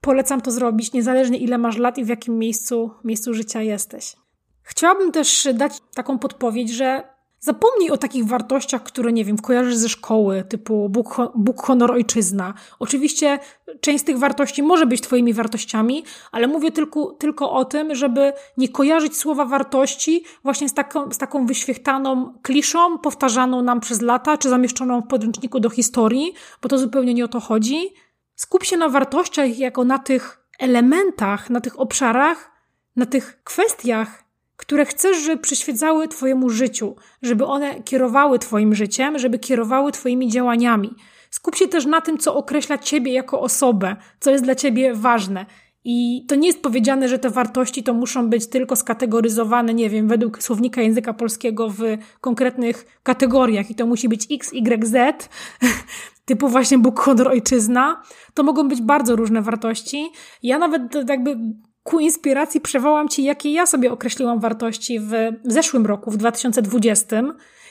polecam 0.00 0.40
to 0.40 0.50
zrobić, 0.50 0.92
niezależnie 0.92 1.38
ile 1.38 1.58
masz 1.58 1.76
lat 1.76 1.98
i 1.98 2.04
w 2.04 2.08
jakim 2.08 2.38
miejscu, 2.38 2.90
miejscu 3.04 3.34
życia 3.34 3.62
jesteś. 3.62 4.16
Chciałabym 4.62 5.12
też 5.12 5.48
dać 5.54 5.80
taką 5.94 6.18
podpowiedź, 6.18 6.70
że 6.70 7.02
Zapomnij 7.42 7.90
o 7.90 7.96
takich 7.96 8.26
wartościach, 8.26 8.82
które, 8.82 9.12
nie 9.12 9.24
wiem, 9.24 9.38
kojarzysz 9.38 9.74
ze 9.74 9.88
szkoły, 9.88 10.44
typu 10.48 10.88
Bóg, 10.88 11.16
Bóg, 11.34 11.62
honor, 11.62 11.92
ojczyzna. 11.92 12.54
Oczywiście 12.78 13.38
część 13.80 14.00
z 14.00 14.04
tych 14.04 14.18
wartości 14.18 14.62
może 14.62 14.86
być 14.86 15.00
Twoimi 15.00 15.32
wartościami, 15.32 16.04
ale 16.32 16.46
mówię 16.46 16.72
tylko, 16.72 17.06
tylko 17.06 17.52
o 17.52 17.64
tym, 17.64 17.94
żeby 17.94 18.32
nie 18.56 18.68
kojarzyć 18.68 19.16
słowa 19.16 19.44
wartości 19.44 20.24
właśnie 20.44 20.68
z 20.68 20.74
taką, 20.74 21.12
z 21.12 21.18
taką 21.18 21.46
wyświechtaną 21.46 22.34
kliszą, 22.42 22.98
powtarzaną 22.98 23.62
nam 23.62 23.80
przez 23.80 24.00
lata, 24.02 24.36
czy 24.36 24.48
zamieszczoną 24.48 25.00
w 25.00 25.06
podręczniku 25.06 25.60
do 25.60 25.70
historii, 25.70 26.32
bo 26.62 26.68
to 26.68 26.78
zupełnie 26.78 27.14
nie 27.14 27.24
o 27.24 27.28
to 27.28 27.40
chodzi. 27.40 27.94
Skup 28.34 28.64
się 28.64 28.76
na 28.76 28.88
wartościach 28.88 29.58
jako 29.58 29.84
na 29.84 29.98
tych 29.98 30.46
elementach, 30.58 31.50
na 31.50 31.60
tych 31.60 31.80
obszarach, 31.80 32.50
na 32.96 33.06
tych 33.06 33.40
kwestiach, 33.44 34.19
które 34.60 34.84
chcesz, 34.84 35.16
żeby 35.16 35.42
przyświecały 35.42 36.08
Twojemu 36.08 36.50
życiu, 36.50 36.96
żeby 37.22 37.46
one 37.46 37.82
kierowały 37.82 38.38
Twoim 38.38 38.74
życiem, 38.74 39.18
żeby 39.18 39.38
kierowały 39.38 39.92
Twoimi 39.92 40.28
działaniami. 40.28 40.94
skup 41.30 41.56
się 41.56 41.68
też 41.68 41.86
na 41.86 42.00
tym, 42.00 42.18
co 42.18 42.34
określa 42.34 42.78
ciebie 42.78 43.12
jako 43.12 43.40
osobę, 43.40 43.96
co 44.20 44.30
jest 44.30 44.44
dla 44.44 44.54
ciebie 44.54 44.94
ważne. 44.94 45.46
I 45.84 46.24
to 46.28 46.34
nie 46.34 46.46
jest 46.46 46.62
powiedziane, 46.62 47.08
że 47.08 47.18
te 47.18 47.30
wartości 47.30 47.82
to 47.82 47.94
muszą 47.94 48.30
być 48.30 48.46
tylko 48.46 48.76
skategoryzowane, 48.76 49.74
nie 49.74 49.90
wiem, 49.90 50.08
według 50.08 50.42
słownika 50.42 50.82
języka 50.82 51.12
polskiego 51.12 51.68
w 51.68 51.80
konkretnych 52.20 53.00
kategoriach 53.02 53.70
i 53.70 53.74
to 53.74 53.86
musi 53.86 54.08
być 54.08 54.26
X, 54.30 54.52
Y, 54.52 54.86
Z, 54.86 55.28
typu 56.30 56.48
właśnie 56.48 56.78
Bóg, 56.78 57.00
honor, 57.00 57.28
ojczyzna. 57.28 58.02
To 58.34 58.42
mogą 58.42 58.68
być 58.68 58.82
bardzo 58.82 59.16
różne 59.16 59.42
wartości. 59.42 60.10
Ja 60.42 60.58
nawet 60.58 61.08
jakby 61.08 61.36
ku 61.82 62.00
inspiracji 62.00 62.60
przywołam 62.60 63.08
Ci, 63.08 63.24
jakie 63.24 63.52
ja 63.52 63.66
sobie 63.66 63.92
określiłam 63.92 64.40
wartości 64.40 65.00
w 65.00 65.12
zeszłym 65.44 65.86
roku, 65.86 66.10
w 66.10 66.16
2020. 66.16 67.22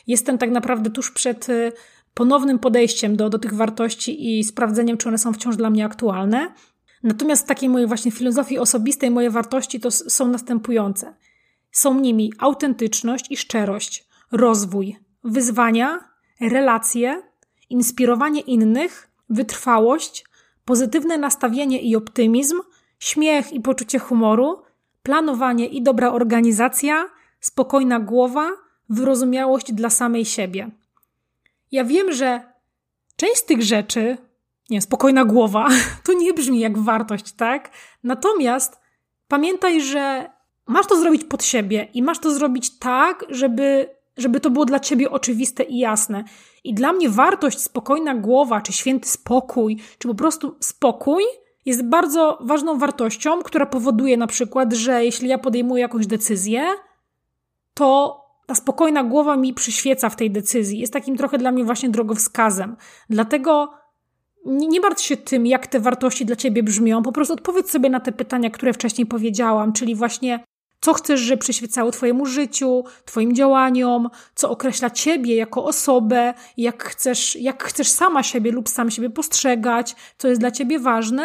Jestem 0.07 0.37
tak 0.37 0.51
naprawdę 0.51 0.89
tuż 0.89 1.11
przed 1.11 1.49
y, 1.49 1.71
ponownym 2.13 2.59
podejściem 2.59 3.15
do, 3.15 3.29
do 3.29 3.39
tych 3.39 3.53
wartości 3.53 4.39
i 4.39 4.43
sprawdzeniem, 4.43 4.97
czy 4.97 5.07
one 5.07 5.17
są 5.17 5.33
wciąż 5.33 5.55
dla 5.55 5.69
mnie 5.69 5.85
aktualne. 5.85 6.53
Natomiast 7.03 7.45
w 7.45 7.47
takiej 7.47 7.69
mojej 7.69 7.87
właśnie 7.87 8.11
filozofii 8.11 8.59
osobistej 8.59 9.11
moje 9.11 9.29
wartości 9.29 9.79
to 9.79 9.91
są 9.91 10.27
następujące. 10.27 11.15
Są 11.71 11.99
nimi 11.99 12.33
autentyczność 12.39 13.25
i 13.29 13.37
szczerość, 13.37 14.07
rozwój, 14.31 14.97
wyzwania, 15.23 15.99
relacje, 16.41 17.21
inspirowanie 17.69 18.41
innych, 18.41 19.09
wytrwałość, 19.29 20.25
pozytywne 20.65 21.17
nastawienie 21.17 21.81
i 21.81 21.95
optymizm, 21.95 22.59
śmiech 22.99 23.53
i 23.53 23.59
poczucie 23.59 23.99
humoru, 23.99 24.61
planowanie 25.03 25.67
i 25.67 25.81
dobra 25.81 26.11
organizacja, 26.11 27.09
spokojna 27.39 27.99
głowa, 27.99 28.49
wyrozumiałość 28.89 29.73
dla 29.73 29.89
samej 29.89 30.25
siebie. 30.25 30.71
Ja 31.71 31.83
wiem, 31.83 32.13
że 32.13 32.41
część 33.15 33.37
z 33.37 33.45
tych 33.45 33.61
rzeczy 33.61 34.17
nie, 34.69 34.81
spokojna 34.81 35.25
głowa, 35.25 35.67
to 36.05 36.13
nie 36.13 36.33
brzmi 36.33 36.59
jak 36.59 36.77
wartość, 36.77 37.31
tak? 37.31 37.71
Natomiast 38.03 38.79
pamiętaj, 39.27 39.81
że 39.81 40.29
masz 40.67 40.87
to 40.87 40.99
zrobić 40.99 41.23
pod 41.23 41.43
siebie 41.43 41.87
i 41.93 42.03
masz 42.03 42.19
to 42.19 42.31
zrobić 42.31 42.77
tak, 42.79 43.25
żeby, 43.29 43.89
żeby 44.17 44.39
to 44.39 44.49
było 44.49 44.65
dla 44.65 44.79
ciebie 44.79 45.11
oczywiste 45.11 45.63
i 45.63 45.79
jasne. 45.79 46.23
I 46.63 46.73
dla 46.73 46.93
mnie 46.93 47.09
wartość 47.09 47.59
spokojna 47.59 48.15
głowa, 48.15 48.61
czy 48.61 48.73
święty 48.73 49.09
spokój, 49.09 49.77
czy 49.97 50.07
po 50.07 50.15
prostu 50.15 50.57
spokój 50.59 51.23
jest 51.69 51.85
bardzo 51.85 52.37
ważną 52.41 52.77
wartością, 52.77 53.41
która 53.41 53.65
powoduje 53.65 54.17
na 54.17 54.27
przykład, 54.27 54.73
że 54.73 55.05
jeśli 55.05 55.29
ja 55.29 55.37
podejmuję 55.37 55.81
jakąś 55.81 56.07
decyzję, 56.07 56.67
to 57.73 58.19
ta 58.45 58.55
spokojna 58.55 59.03
głowa 59.03 59.35
mi 59.35 59.53
przyświeca 59.53 60.09
w 60.09 60.15
tej 60.15 60.31
decyzji. 60.31 60.79
Jest 60.79 60.93
takim 60.93 61.17
trochę 61.17 61.37
dla 61.37 61.51
mnie 61.51 61.63
właśnie 61.63 61.89
drogowskazem. 61.89 62.75
Dlatego 63.09 63.73
nie, 64.45 64.67
nie 64.67 64.79
martw 64.79 65.03
się 65.03 65.17
tym, 65.17 65.45
jak 65.45 65.67
te 65.67 65.79
wartości 65.79 66.25
dla 66.25 66.35
ciebie 66.35 66.63
brzmią. 66.63 67.03
Po 67.03 67.11
prostu 67.11 67.33
odpowiedz 67.33 67.71
sobie 67.71 67.89
na 67.89 67.99
te 67.99 68.11
pytania, 68.11 68.49
które 68.49 68.73
wcześniej 68.73 69.07
powiedziałam, 69.07 69.73
czyli 69.73 69.95
właśnie 69.95 70.43
co 70.81 70.93
chcesz, 70.93 71.19
żeby 71.19 71.39
przyświecało 71.41 71.91
Twojemu 71.91 72.25
życiu, 72.25 72.83
Twoim 73.05 73.35
działaniom, 73.35 74.09
co 74.35 74.49
określa 74.49 74.89
Ciebie 74.89 75.35
jako 75.35 75.65
osobę, 75.65 76.33
jak 76.57 76.83
chcesz, 76.83 77.35
jak 77.35 77.63
chcesz 77.63 77.87
sama 77.87 78.23
siebie 78.23 78.51
lub 78.51 78.69
sam 78.69 78.91
siebie 78.91 79.09
postrzegać, 79.09 79.95
co 80.17 80.27
jest 80.27 80.41
dla 80.41 80.51
Ciebie 80.51 80.79
ważne. 80.79 81.23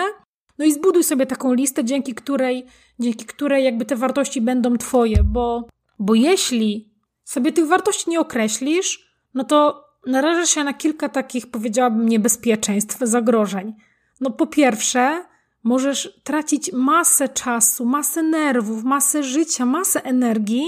No 0.58 0.64
i 0.64 0.72
zbuduj 0.72 1.04
sobie 1.04 1.26
taką 1.26 1.54
listę, 1.54 1.84
dzięki 1.84 2.14
której, 2.14 2.66
dzięki 2.98 3.24
której 3.24 3.64
jakby 3.64 3.84
te 3.84 3.96
wartości 3.96 4.40
będą 4.40 4.76
Twoje, 4.76 5.24
bo, 5.24 5.66
bo 5.98 6.14
jeśli 6.14 6.88
sobie 7.24 7.52
tych 7.52 7.66
wartości 7.66 8.10
nie 8.10 8.20
określisz, 8.20 9.14
no 9.34 9.44
to 9.44 9.84
narażasz 10.06 10.50
się 10.50 10.64
na 10.64 10.74
kilka 10.74 11.08
takich, 11.08 11.50
powiedziałabym, 11.50 12.08
niebezpieczeństw, 12.08 12.98
zagrożeń. 13.02 13.74
No 14.20 14.30
po 14.30 14.46
pierwsze, 14.46 15.24
możesz 15.62 16.20
tracić 16.24 16.72
masę 16.72 17.28
czasu, 17.28 17.84
masę 17.84 18.22
nerwów, 18.22 18.84
masę 18.84 19.22
życia, 19.22 19.66
masę 19.66 20.04
energii 20.04 20.66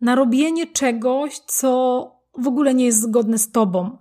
na 0.00 0.14
robienie 0.14 0.66
czegoś, 0.66 1.38
co 1.38 2.10
w 2.38 2.48
ogóle 2.48 2.74
nie 2.74 2.84
jest 2.84 3.00
zgodne 3.00 3.38
z 3.38 3.52
tobą. 3.52 3.98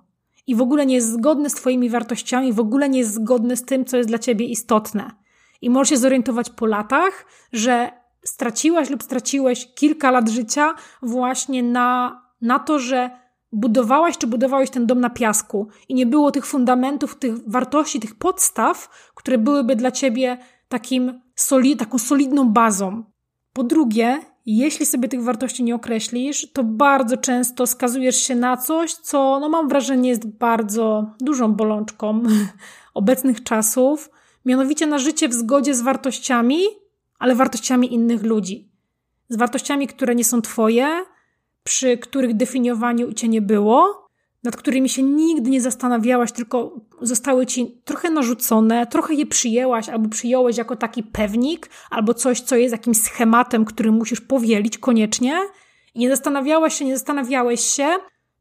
I 0.51 0.55
w 0.55 0.61
ogóle 0.61 0.85
nie 0.85 0.95
jest 0.95 1.11
zgodne 1.11 1.49
z 1.49 1.53
Twoimi 1.53 1.89
wartościami, 1.89 2.53
w 2.53 2.59
ogóle 2.59 2.89
nie 2.89 2.99
jest 2.99 3.13
zgodne 3.13 3.57
z 3.57 3.65
tym, 3.65 3.85
co 3.85 3.97
jest 3.97 4.09
dla 4.09 4.19
Ciebie 4.19 4.45
istotne. 4.45 5.11
I 5.61 5.69
możesz 5.69 5.89
się 5.89 5.97
zorientować 5.97 6.49
po 6.49 6.65
latach, 6.65 7.25
że 7.53 7.91
straciłaś 8.25 8.89
lub 8.89 9.03
straciłeś 9.03 9.73
kilka 9.73 10.11
lat 10.11 10.29
życia 10.29 10.73
właśnie 11.01 11.63
na, 11.63 12.21
na 12.41 12.59
to, 12.59 12.79
że 12.79 13.09
budowałaś 13.51 14.17
czy 14.17 14.27
budowałeś 14.27 14.69
ten 14.69 14.85
dom 14.85 14.99
na 14.99 15.09
piasku 15.09 15.67
i 15.89 15.93
nie 15.93 16.05
było 16.05 16.31
tych 16.31 16.45
fundamentów, 16.45 17.15
tych 17.15 17.49
wartości, 17.49 17.99
tych 17.99 18.15
podstaw, 18.15 18.89
które 19.15 19.37
byłyby 19.37 19.75
dla 19.75 19.91
ciebie 19.91 20.37
takim 20.69 21.21
soli, 21.35 21.77
taką 21.77 21.97
solidną 21.97 22.49
bazą. 22.49 23.03
Po 23.53 23.63
drugie, 23.63 24.19
jeśli 24.45 24.85
sobie 24.85 25.09
tych 25.09 25.23
wartości 25.23 25.63
nie 25.63 25.75
określisz, 25.75 26.51
to 26.53 26.63
bardzo 26.63 27.17
często 27.17 27.67
skazujesz 27.67 28.15
się 28.15 28.35
na 28.35 28.57
coś, 28.57 28.93
co 28.93 29.37
no 29.41 29.49
mam 29.49 29.69
wrażenie 29.69 30.09
jest 30.09 30.27
bardzo 30.27 31.15
dużą 31.19 31.53
bolączką 31.53 32.23
obecnych 32.93 33.43
czasów, 33.43 34.09
mianowicie 34.45 34.87
na 34.87 34.97
życie 34.97 35.29
w 35.29 35.33
zgodzie 35.33 35.73
z 35.73 35.81
wartościami, 35.81 36.61
ale 37.19 37.35
wartościami 37.35 37.93
innych 37.93 38.23
ludzi. 38.23 38.69
Z 39.29 39.35
wartościami, 39.35 39.87
które 39.87 40.15
nie 40.15 40.25
są 40.25 40.41
twoje, 40.41 41.05
przy 41.63 41.97
których 41.97 42.37
definiowaniu 42.37 43.13
cię 43.13 43.27
nie 43.27 43.41
było, 43.41 44.00
nad 44.43 44.55
którymi 44.55 44.89
się 44.89 45.03
nigdy 45.03 45.49
nie 45.49 45.61
zastanawiałaś, 45.61 46.31
tylko 46.31 46.81
zostały 47.01 47.45
ci 47.45 47.81
trochę 47.85 48.09
narzucone, 48.09 48.87
trochę 48.87 49.13
je 49.13 49.25
przyjęłaś 49.25 49.89
albo 49.89 50.09
przyjąłeś 50.09 50.57
jako 50.57 50.75
taki 50.75 51.03
pewnik, 51.03 51.69
albo 51.89 52.13
coś, 52.13 52.41
co 52.41 52.55
jest 52.55 52.71
jakimś 52.71 52.97
schematem, 52.97 53.65
który 53.65 53.91
musisz 53.91 54.21
powielić 54.21 54.77
koniecznie. 54.77 55.39
I 55.95 55.99
nie 55.99 56.09
zastanawiałaś 56.09 56.73
się, 56.73 56.85
nie 56.85 56.97
zastanawiałeś 56.97 57.61
się, 57.61 57.87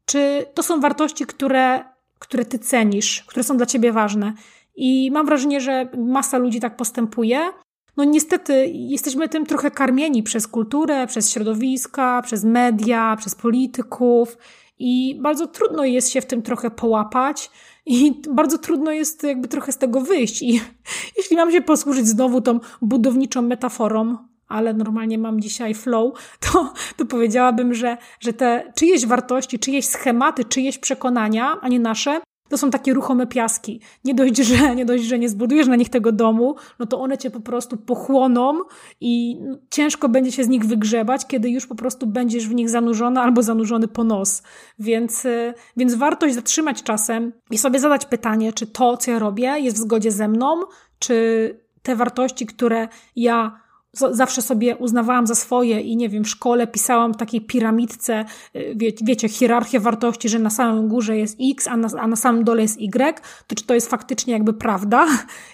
czy 0.05 0.45
to 0.53 0.63
są 0.63 0.79
wartości, 0.79 1.25
które, 1.25 1.83
które 2.19 2.45
ty 2.45 2.59
cenisz, 2.59 3.23
które 3.27 3.43
są 3.43 3.57
dla 3.57 3.65
ciebie 3.65 3.91
ważne. 3.91 4.33
I 4.75 5.11
mam 5.11 5.25
wrażenie, 5.25 5.61
że 5.61 5.89
masa 5.97 6.37
ludzi 6.37 6.59
tak 6.59 6.77
postępuje, 6.77 7.51
no 7.97 8.03
niestety 8.03 8.67
jesteśmy 8.73 9.29
tym 9.29 9.45
trochę 9.45 9.71
karmieni 9.71 10.23
przez 10.23 10.47
kulturę, 10.47 11.07
przez 11.07 11.31
środowiska, 11.31 12.21
przez 12.21 12.43
media, 12.43 13.15
przez 13.19 13.35
polityków 13.35 14.37
i 14.81 15.15
bardzo 15.21 15.47
trudno 15.47 15.85
jest 15.85 16.09
się 16.09 16.21
w 16.21 16.25
tym 16.25 16.41
trochę 16.41 16.71
połapać 16.71 17.49
i 17.85 18.21
bardzo 18.29 18.57
trudno 18.57 18.91
jest 18.91 19.23
jakby 19.23 19.47
trochę 19.47 19.71
z 19.71 19.77
tego 19.77 20.01
wyjść. 20.01 20.41
I 20.41 20.61
jeśli 21.17 21.35
mam 21.35 21.51
się 21.51 21.61
posłużyć 21.61 22.07
znowu 22.07 22.41
tą 22.41 22.59
budowniczą 22.81 23.41
metaforą, 23.41 24.17
ale 24.47 24.73
normalnie 24.73 25.17
mam 25.17 25.41
dzisiaj 25.41 25.73
flow, 25.73 26.13
to, 26.51 26.73
to 26.97 27.05
powiedziałabym, 27.05 27.73
że, 27.73 27.97
że 28.19 28.33
te 28.33 28.73
czyjeś 28.75 29.05
wartości, 29.05 29.59
czyjeś 29.59 29.85
schematy, 29.85 30.45
czyjeś 30.45 30.77
przekonania, 30.77 31.57
a 31.61 31.67
nie 31.67 31.79
nasze, 31.79 32.21
to 32.51 32.57
są 32.57 32.69
takie 32.69 32.93
ruchome 32.93 33.27
piaski. 33.27 33.81
Nie 34.05 34.15
dość, 34.15 34.37
że 34.37 34.75
nie, 34.75 34.85
dość, 34.85 35.03
że 35.03 35.19
nie 35.19 35.29
zbudujesz 35.29 35.67
na 35.67 35.75
nich 35.75 35.89
tego 35.89 36.11
domu, 36.11 36.55
no 36.79 36.85
to 36.85 36.99
one 36.99 37.17
cię 37.17 37.31
po 37.31 37.39
prostu 37.39 37.77
pochłoną 37.77 38.59
i 39.01 39.39
ciężko 39.69 40.09
będzie 40.09 40.31
się 40.31 40.43
z 40.43 40.47
nich 40.47 40.65
wygrzebać, 40.65 41.27
kiedy 41.27 41.49
już 41.49 41.67
po 41.67 41.75
prostu 41.75 42.07
będziesz 42.07 42.47
w 42.47 42.53
nich 42.53 42.69
zanurzona 42.69 43.23
albo 43.23 43.43
zanurzony 43.43 43.87
po 43.87 44.03
nos. 44.03 44.43
Więc, 44.79 45.25
y, 45.25 45.53
więc 45.77 45.95
warto 45.95 46.33
zatrzymać 46.33 46.83
czasem 46.83 47.33
i 47.51 47.57
sobie 47.57 47.79
zadać 47.79 48.05
pytanie, 48.05 48.53
czy 48.53 48.67
to, 48.67 48.97
co 48.97 49.11
ja 49.11 49.19
robię, 49.19 49.59
jest 49.59 49.77
w 49.77 49.79
zgodzie 49.79 50.11
ze 50.11 50.27
mną, 50.27 50.61
czy 50.99 51.59
te 51.81 51.95
wartości, 51.95 52.45
które 52.45 52.87
ja 53.15 53.61
zawsze 53.93 54.41
sobie 54.41 54.77
uznawałam 54.77 55.27
za 55.27 55.35
swoje 55.35 55.81
i 55.81 55.95
nie 55.97 56.09
wiem, 56.09 56.23
w 56.23 56.29
szkole 56.29 56.67
pisałam 56.67 57.13
w 57.13 57.17
takiej 57.17 57.41
piramidce, 57.41 58.25
y, 58.55 58.73
wie, 58.75 58.91
wiecie, 59.03 59.29
hierarchię 59.29 59.79
wartości, 59.79 60.29
że 60.29 60.39
na 60.39 60.49
samym 60.49 60.87
górze 60.87 61.17
jest 61.17 61.37
X, 61.51 61.67
a 61.67 61.77
na, 61.77 61.87
a 61.99 62.07
na 62.07 62.15
samym 62.15 62.43
dole 62.43 62.61
jest 62.61 62.79
Y, 62.79 63.21
to 63.47 63.55
czy 63.55 63.65
to 63.65 63.73
jest 63.73 63.89
faktycznie 63.89 64.33
jakby 64.33 64.53
prawda 64.53 65.07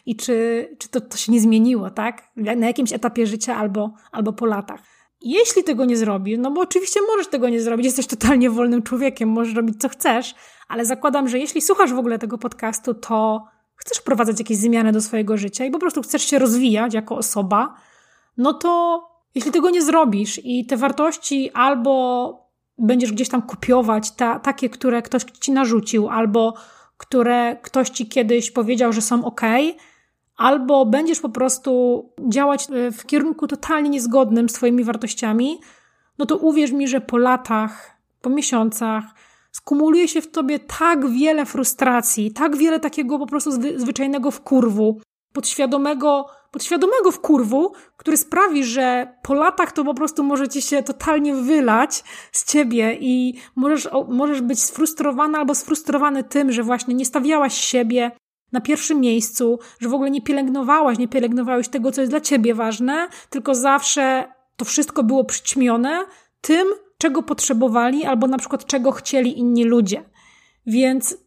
i 0.06 0.15
czy, 0.15 0.67
czy 0.78 0.89
to, 0.89 1.02
to 1.02 1.17
się 1.17 1.32
nie 1.32 1.41
zmieniło, 1.41 1.89
tak? 1.89 2.23
Na 2.36 2.67
jakimś 2.67 2.93
etapie 2.93 3.28
życia 3.28 3.56
albo, 3.56 3.93
albo 4.12 4.34
po 4.34 4.45
latach. 4.45 4.82
Jeśli 5.21 5.63
tego 5.63 5.86
nie 5.86 5.97
zrobisz, 5.97 6.38
no 6.41 6.52
bo 6.52 6.62
oczywiście 6.62 7.00
możesz 7.08 7.28
tego 7.28 7.50
nie 7.50 7.62
zrobić, 7.62 7.86
jesteś 7.91 8.08
totalnie 8.08 8.50
wolnym 8.50 8.84
człowiekiem, 8.84 9.30
możesz 9.30 9.56
robić 9.56 9.82
co 9.82 9.89
chcesz, 9.89 10.36
ale 10.67 10.86
zakładam, 10.86 11.30
że 11.30 11.39
jeśli 11.39 11.62
słuchasz 11.62 11.93
w 11.93 11.97
ogóle 11.97 12.19
tego 12.19 12.38
podcastu, 12.38 12.93
to 12.93 13.45
chcesz 13.76 13.97
wprowadzać 13.97 14.39
jakieś 14.39 14.58
zmiany 14.58 14.91
do 14.91 15.02
swojego 15.02 15.38
życia 15.38 15.65
i 15.65 15.71
po 15.71 15.80
prostu 15.80 16.02
chcesz 16.02 16.21
się 16.21 16.39
rozwijać 16.39 16.93
jako 16.93 17.17
osoba, 17.17 17.76
no 18.38 18.54
to 18.54 19.04
jeśli 19.36 19.52
tego 19.52 19.69
nie 19.69 19.82
zrobisz 19.82 20.41
i 20.43 20.65
te 20.65 20.78
wartości 20.78 21.52
albo 21.54 22.47
będziesz 22.78 23.12
gdzieś 23.12 23.30
tam 23.30 23.41
kopiować, 23.41 24.12
ta, 24.12 24.39
takie, 24.39 24.69
które 24.69 25.02
ktoś 25.02 25.23
ci 25.23 25.52
narzucił, 25.52 26.10
albo 26.10 26.54
które 26.97 27.58
ktoś 27.62 27.89
ci 27.89 28.08
kiedyś 28.08 28.52
powiedział, 28.52 28.93
że 28.93 29.02
są 29.02 29.26
ok, 29.26 29.41
albo 30.38 30.86
będziesz 30.86 31.19
po 31.19 31.30
prostu 31.30 32.04
działać 32.30 32.67
e, 32.71 32.91
w 32.91 33.06
kierunku 33.06 33.47
totalnie 33.47 33.89
niezgodnym 33.89 34.50
z 34.50 34.54
Twoimi 34.54 34.84
wartościami, 34.84 35.60
no 36.17 36.26
to 36.26 36.38
uwierz 36.38 36.71
mi, 36.71 36.88
że 36.88 37.02
po 37.02 37.17
latach, 37.17 37.97
po 38.21 38.30
miesiącach 38.30 39.04
skumuluje 39.52 40.08
się 40.08 40.21
w 40.21 40.32
tobie 40.32 40.60
tak 40.60 41.10
wiele 41.10 41.45
frustracji, 41.45 42.32
tak 42.32 42.58
wiele 42.58 42.80
takiego 42.80 43.19
po 43.19 43.28
prostu 43.28 43.52
zwyczajnego 43.76 44.32
wkurwu, 44.32 45.02
podświadomego, 45.34 46.26
podświadomego 46.52 47.12
wkurwu, 47.12 47.74
który 47.98 48.18
sprawi, 48.18 48.64
że 48.64 49.14
po 49.24 49.34
latach 49.34 49.72
to 49.72 49.84
po 49.84 49.94
prostu 49.94 50.24
może 50.24 50.48
ci 50.48 50.62
się 50.62 50.84
totalnie 50.84 51.36
wylać 51.36 52.04
z 52.32 52.46
ciebie 52.46 52.98
i 53.00 53.34
możesz, 53.56 53.90
możesz 54.08 54.42
być 54.42 54.64
sfrustrowana 54.64 55.38
albo 55.38 55.56
sfrustrowany 55.56 56.24
tym, 56.24 56.52
że 56.52 56.64
właśnie 56.64 56.94
nie 56.94 57.06
stawiałaś 57.06 57.54
siebie 57.54 58.12
na 58.52 58.62
pierwszym 58.62 59.00
miejscu, 59.00 59.60
że 59.80 59.90
w 59.90 59.94
ogóle 59.94 60.12
nie 60.12 60.22
pielęgnowałaś, 60.22 60.98
nie 60.98 61.08
pielęgnowałeś 61.08 61.70
tego, 61.70 61.92
co 61.92 62.02
jest 62.02 62.12
dla 62.12 62.22
ciebie 62.22 62.56
ważne, 62.56 63.08
tylko 63.30 63.56
zawsze 63.56 64.34
to 64.56 64.66
wszystko 64.66 65.04
było 65.04 65.24
przyćmione 65.24 66.06
tym, 66.42 66.68
czego 66.98 67.24
potrzebowali 67.24 68.06
albo 68.06 68.28
na 68.28 68.38
przykład 68.38 68.66
czego 68.66 68.92
chcieli 68.92 69.40
inni 69.40 69.64
ludzie. 69.64 70.04
Więc 70.66 71.18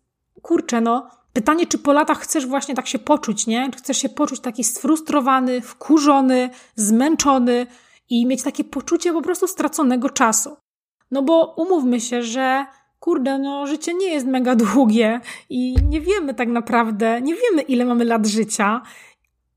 kurczę, 0.42 0.80
no, 0.80 1.19
pytanie, 1.32 1.66
czy 1.66 1.78
po 1.78 1.92
latach 1.92 2.20
chcesz 2.20 2.46
właśnie 2.46 2.74
tak 2.74 2.86
się 2.86 2.98
poczuć, 2.98 3.46
nie? 3.46 3.70
Czy 3.70 3.78
chcesz 3.78 3.98
się 3.98 4.08
poczuć 4.08 4.40
taki 4.40 4.64
sfrustrowany, 4.64 5.60
wkurzony, 5.60 6.50
zmęczony 6.76 7.66
i 8.10 8.26
mieć 8.26 8.42
takie 8.42 8.64
poczucie 8.64 9.12
po 9.12 9.22
prostu 9.22 9.46
straconego 9.46 10.10
czasu. 10.10 10.56
No 11.10 11.22
bo 11.22 11.54
umówmy 11.56 12.00
się, 12.00 12.22
że 12.22 12.66
kurde, 13.00 13.38
no 13.38 13.66
życie 13.66 13.94
nie 13.94 14.08
jest 14.08 14.26
mega 14.26 14.54
długie 14.64 15.20
i 15.50 15.76
nie 15.88 16.00
wiemy 16.00 16.34
tak 16.34 16.48
naprawdę, 16.48 17.20
nie 17.20 17.34
wiemy 17.34 17.62
ile 17.62 17.84
mamy 17.84 18.04
lat 18.04 18.26
życia 18.26 18.82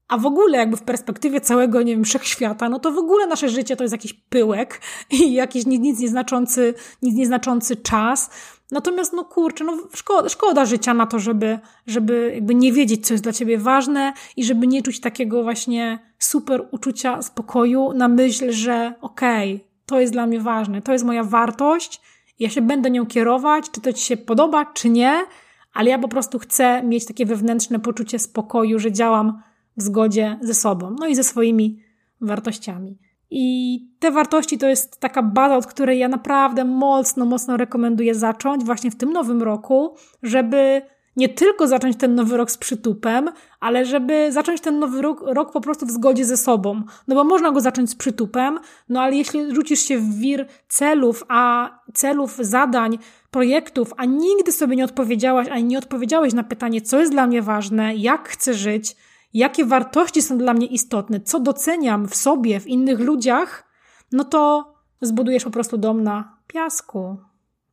a 0.08 0.18
w 0.18 0.26
ogóle 0.26 0.58
jakby 0.58 0.78
w 0.78 0.84
perspektywie 0.84 1.42
całego, 1.42 1.82
nie 1.82 1.94
wiem, 1.94 2.04
wszechświata, 2.04 2.70
no 2.70 2.80
to 2.80 2.92
w 2.92 2.98
ogóle 2.98 3.28
nasze 3.28 3.50
życie 3.50 3.76
to 3.76 3.84
jest 3.84 3.92
jakiś 3.92 4.14
pyłek 4.14 4.82
i 5.12 5.34
jakiś 5.34 5.66
nic, 5.66 5.82
nic 5.82 6.00
nieznaczący, 6.00 6.74
nic 7.02 7.16
nieznaczący 7.16 7.76
czas. 7.76 8.30
Natomiast 8.74 9.14
no 9.14 9.26
kurczę, 9.26 9.64
no 9.64 9.78
szkoda, 9.94 10.30
szkoda 10.30 10.66
życia 10.66 10.94
na 10.94 11.06
to, 11.06 11.20
żeby, 11.20 11.60
żeby 11.88 12.32
jakby 12.36 12.56
nie 12.56 12.74
wiedzieć, 12.74 13.08
co 13.08 13.14
jest 13.14 13.24
dla 13.24 13.34
ciebie 13.34 13.58
ważne 13.58 14.14
i 14.38 14.44
żeby 14.44 14.68
nie 14.68 14.82
czuć 14.82 15.00
takiego 15.00 15.44
właśnie 15.44 16.00
super 16.20 16.68
uczucia 16.72 17.22
spokoju 17.22 17.94
na 17.94 18.08
myśl, 18.08 18.52
że 18.52 18.94
okej, 19.02 19.56
okay, 19.56 19.68
to 19.86 20.00
jest 20.00 20.14
dla 20.14 20.28
mnie 20.28 20.40
ważne, 20.40 20.82
to 20.82 20.94
jest 20.94 21.06
moja 21.06 21.24
wartość, 21.24 22.02
ja 22.40 22.50
się 22.50 22.62
będę 22.62 22.92
nią 22.92 23.06
kierować, 23.06 23.72
czy 23.72 23.82
to 23.82 23.94
ci 23.94 24.06
się 24.06 24.18
podoba, 24.18 24.66
czy 24.66 24.90
nie, 24.90 25.26
ale 25.74 25.90
ja 25.90 26.00
po 26.00 26.08
prostu 26.08 26.40
chcę 26.40 26.84
mieć 26.84 27.06
takie 27.06 27.26
wewnętrzne 27.26 27.80
poczucie 27.80 28.20
spokoju, 28.20 28.80
że 28.80 28.92
działam 28.92 29.42
w 29.78 29.82
zgodzie 29.82 30.40
ze 30.42 30.54
sobą, 30.54 30.96
no 31.00 31.08
i 31.08 31.16
ze 31.16 31.24
swoimi 31.24 31.84
wartościami. 32.22 32.98
I 33.36 33.80
te 34.00 34.12
wartości 34.12 34.58
to 34.58 34.68
jest 34.68 35.00
taka 35.00 35.24
baza, 35.24 35.58
od 35.58 35.68
której 35.68 36.00
ja 36.00 36.08
naprawdę 36.08 36.66
mocno, 36.66 37.26
mocno 37.26 37.58
rekomenduję 37.58 38.16
zacząć 38.16 38.64
właśnie 38.64 38.92
w 38.92 38.96
tym 38.96 39.14
nowym 39.14 39.44
roku, 39.44 39.96
żeby 40.24 40.82
nie 41.16 41.30
tylko 41.30 41.68
zacząć 41.68 41.98
ten 41.98 42.16
nowy 42.16 42.38
rok 42.38 42.52
z 42.52 42.58
przytupem, 42.58 43.30
ale 43.60 43.86
żeby 43.86 44.32
zacząć 44.32 44.62
ten 44.62 44.80
nowy 44.80 45.02
rok, 45.02 45.24
rok 45.26 45.52
po 45.52 45.62
prostu 45.62 45.86
w 45.86 45.92
zgodzie 45.92 46.26
ze 46.26 46.38
sobą. 46.38 46.82
No 47.08 47.16
bo 47.16 47.24
można 47.24 47.52
go 47.52 47.62
zacząć 47.62 47.90
z 47.90 47.96
przytupem, 47.96 48.60
no 48.90 49.02
ale 49.02 49.16
jeśli 49.16 49.56
rzucisz 49.56 49.80
się 49.80 49.98
w 49.98 50.20
wir 50.20 50.48
celów, 50.68 51.24
a 51.28 51.70
celów, 51.94 52.38
zadań, 52.38 52.98
projektów, 53.32 53.94
a 53.98 54.06
nigdy 54.06 54.52
sobie 54.52 54.76
nie 54.76 54.86
odpowiedziałaś, 54.86 55.48
ani 55.48 55.64
nie 55.64 55.78
odpowiedziałeś 55.78 56.34
na 56.34 56.44
pytanie, 56.44 56.82
co 56.82 57.00
jest 57.00 57.12
dla 57.12 57.28
mnie 57.28 57.42
ważne, 57.42 57.96
jak 57.96 58.30
chcę 58.30 58.54
żyć, 58.54 58.96
jakie 59.34 59.66
wartości 59.66 60.22
są 60.22 60.38
dla 60.38 60.54
mnie 60.54 60.66
istotne, 60.66 61.20
co 61.22 61.40
doceniam 61.40 62.08
w 62.08 62.16
sobie, 62.16 62.60
w 62.60 62.68
innych 62.68 63.00
ludziach, 63.00 63.64
no 64.12 64.24
to 64.24 64.74
zbudujesz 65.02 65.44
po 65.44 65.50
prostu 65.50 65.78
dom 65.78 66.04
na 66.04 66.38
piasku. 66.48 67.18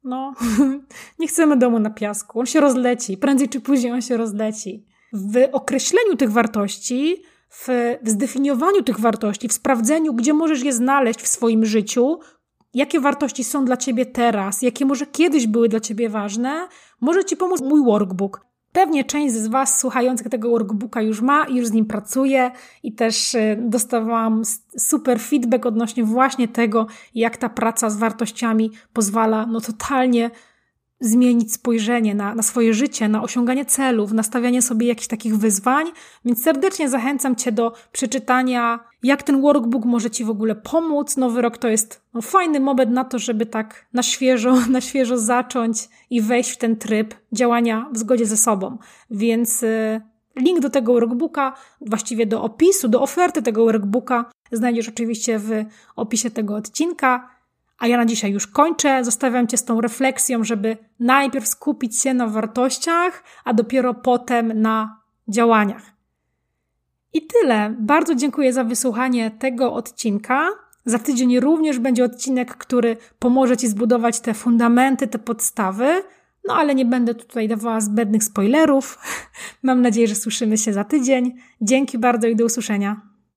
No, 0.04 0.34
nie 1.18 1.28
chcemy 1.28 1.56
domu 1.56 1.78
na 1.78 1.90
piasku. 1.90 2.40
On 2.40 2.46
się 2.46 2.60
rozleci. 2.60 3.16
Prędzej 3.16 3.48
czy 3.48 3.60
później 3.60 3.92
on 3.92 4.02
się 4.02 4.16
rozleci. 4.16 4.86
W 5.12 5.48
określeniu 5.52 6.16
tych 6.16 6.32
wartości, 6.32 7.22
w, 7.48 7.68
w 8.02 8.10
zdefiniowaniu 8.10 8.82
tych 8.82 9.00
wartości, 9.00 9.48
w 9.48 9.52
sprawdzeniu, 9.52 10.14
gdzie 10.14 10.32
możesz 10.32 10.62
je 10.62 10.72
znaleźć 10.72 11.22
w 11.22 11.28
swoim 11.28 11.64
życiu, 11.64 12.18
jakie 12.74 13.00
wartości 13.00 13.44
są 13.44 13.64
dla 13.64 13.76
ciebie 13.76 14.06
teraz, 14.06 14.62
jakie 14.62 14.86
może 14.86 15.06
kiedyś 15.06 15.46
były 15.46 15.68
dla 15.68 15.80
ciebie 15.80 16.08
ważne, 16.08 16.68
może 17.00 17.24
ci 17.24 17.36
pomóc 17.36 17.60
mój 17.60 17.84
workbook. 17.84 18.49
Pewnie 18.72 19.04
część 19.04 19.34
z 19.34 19.46
Was 19.46 19.80
słuchających 19.80 20.28
tego 20.28 20.50
workbooka 20.50 21.02
już 21.02 21.20
ma 21.20 21.44
i 21.44 21.56
już 21.56 21.66
z 21.66 21.72
nim 21.72 21.86
pracuje 21.86 22.50
i 22.82 22.92
też 22.92 23.34
y, 23.34 23.58
dostawałam 23.60 24.42
super 24.76 25.20
feedback 25.20 25.66
odnośnie 25.66 26.04
właśnie 26.04 26.48
tego, 26.48 26.86
jak 27.14 27.36
ta 27.36 27.48
praca 27.48 27.90
z 27.90 27.96
wartościami 27.96 28.70
pozwala 28.92 29.46
no 29.46 29.60
totalnie 29.60 30.30
zmienić 31.00 31.52
spojrzenie 31.52 32.14
na, 32.14 32.34
na 32.34 32.42
swoje 32.42 32.74
życie, 32.74 33.08
na 33.08 33.22
osiąganie 33.22 33.64
celów, 33.64 34.12
na 34.12 34.22
stawianie 34.22 34.62
sobie 34.62 34.86
jakichś 34.86 35.08
takich 35.08 35.36
wyzwań. 35.36 35.86
Więc 36.24 36.42
serdecznie 36.42 36.88
zachęcam 36.88 37.36
Cię 37.36 37.52
do 37.52 37.72
przeczytania, 37.92 38.80
jak 39.02 39.22
ten 39.22 39.40
workbook 39.40 39.84
może 39.84 40.10
Ci 40.10 40.24
w 40.24 40.30
ogóle 40.30 40.54
pomóc. 40.54 41.16
Nowy 41.16 41.42
rok 41.42 41.58
to 41.58 41.68
jest 41.68 42.02
no, 42.14 42.22
fajny 42.22 42.60
moment 42.60 42.90
na 42.90 43.04
to, 43.04 43.18
żeby 43.18 43.46
tak 43.46 43.86
na 43.92 44.02
świeżo, 44.02 44.54
na 44.70 44.80
świeżo 44.80 45.18
zacząć 45.18 45.88
i 46.10 46.22
wejść 46.22 46.50
w 46.50 46.56
ten 46.56 46.76
tryb 46.76 47.14
działania 47.32 47.88
w 47.92 47.98
zgodzie 47.98 48.26
ze 48.26 48.36
sobą. 48.36 48.78
Więc 49.10 49.62
y, 49.62 50.00
link 50.36 50.60
do 50.60 50.70
tego 50.70 50.92
workbooka, 50.92 51.56
właściwie 51.80 52.26
do 52.26 52.42
opisu, 52.42 52.88
do 52.88 53.02
oferty 53.02 53.42
tego 53.42 53.64
workbooka 53.64 54.24
znajdziesz 54.52 54.88
oczywiście 54.88 55.38
w 55.38 55.50
opisie 55.96 56.30
tego 56.30 56.56
odcinka. 56.56 57.39
A 57.80 57.86
ja 57.86 57.96
na 57.96 58.04
dzisiaj 58.04 58.32
już 58.32 58.46
kończę. 58.46 59.04
Zostawiam 59.04 59.46
Cię 59.46 59.56
z 59.56 59.64
tą 59.64 59.80
refleksją, 59.80 60.44
żeby 60.44 60.76
najpierw 60.98 61.48
skupić 61.48 62.00
się 62.00 62.14
na 62.14 62.26
wartościach, 62.26 63.24
a 63.44 63.54
dopiero 63.54 63.94
potem 63.94 64.60
na 64.60 65.00
działaniach. 65.28 65.82
I 67.12 67.26
tyle. 67.26 67.74
Bardzo 67.78 68.14
dziękuję 68.14 68.52
za 68.52 68.64
wysłuchanie 68.64 69.30
tego 69.30 69.72
odcinka. 69.72 70.48
Za 70.84 70.98
tydzień 70.98 71.40
również 71.40 71.78
będzie 71.78 72.04
odcinek, 72.04 72.56
który 72.56 72.96
pomoże 73.18 73.56
Ci 73.56 73.68
zbudować 73.68 74.20
te 74.20 74.34
fundamenty, 74.34 75.06
te 75.06 75.18
podstawy. 75.18 76.02
No 76.48 76.54
ale 76.54 76.74
nie 76.74 76.84
będę 76.84 77.14
tutaj 77.14 77.48
dawała 77.48 77.80
zbędnych 77.80 78.24
spoilerów. 78.24 78.98
Mam 79.62 79.82
nadzieję, 79.82 80.08
że 80.08 80.14
słyszymy 80.14 80.58
się 80.58 80.72
za 80.72 80.84
tydzień. 80.84 81.36
Dzięki 81.60 81.98
bardzo 81.98 82.28
i 82.28 82.36
do 82.36 82.44
usłyszenia. 82.44 83.09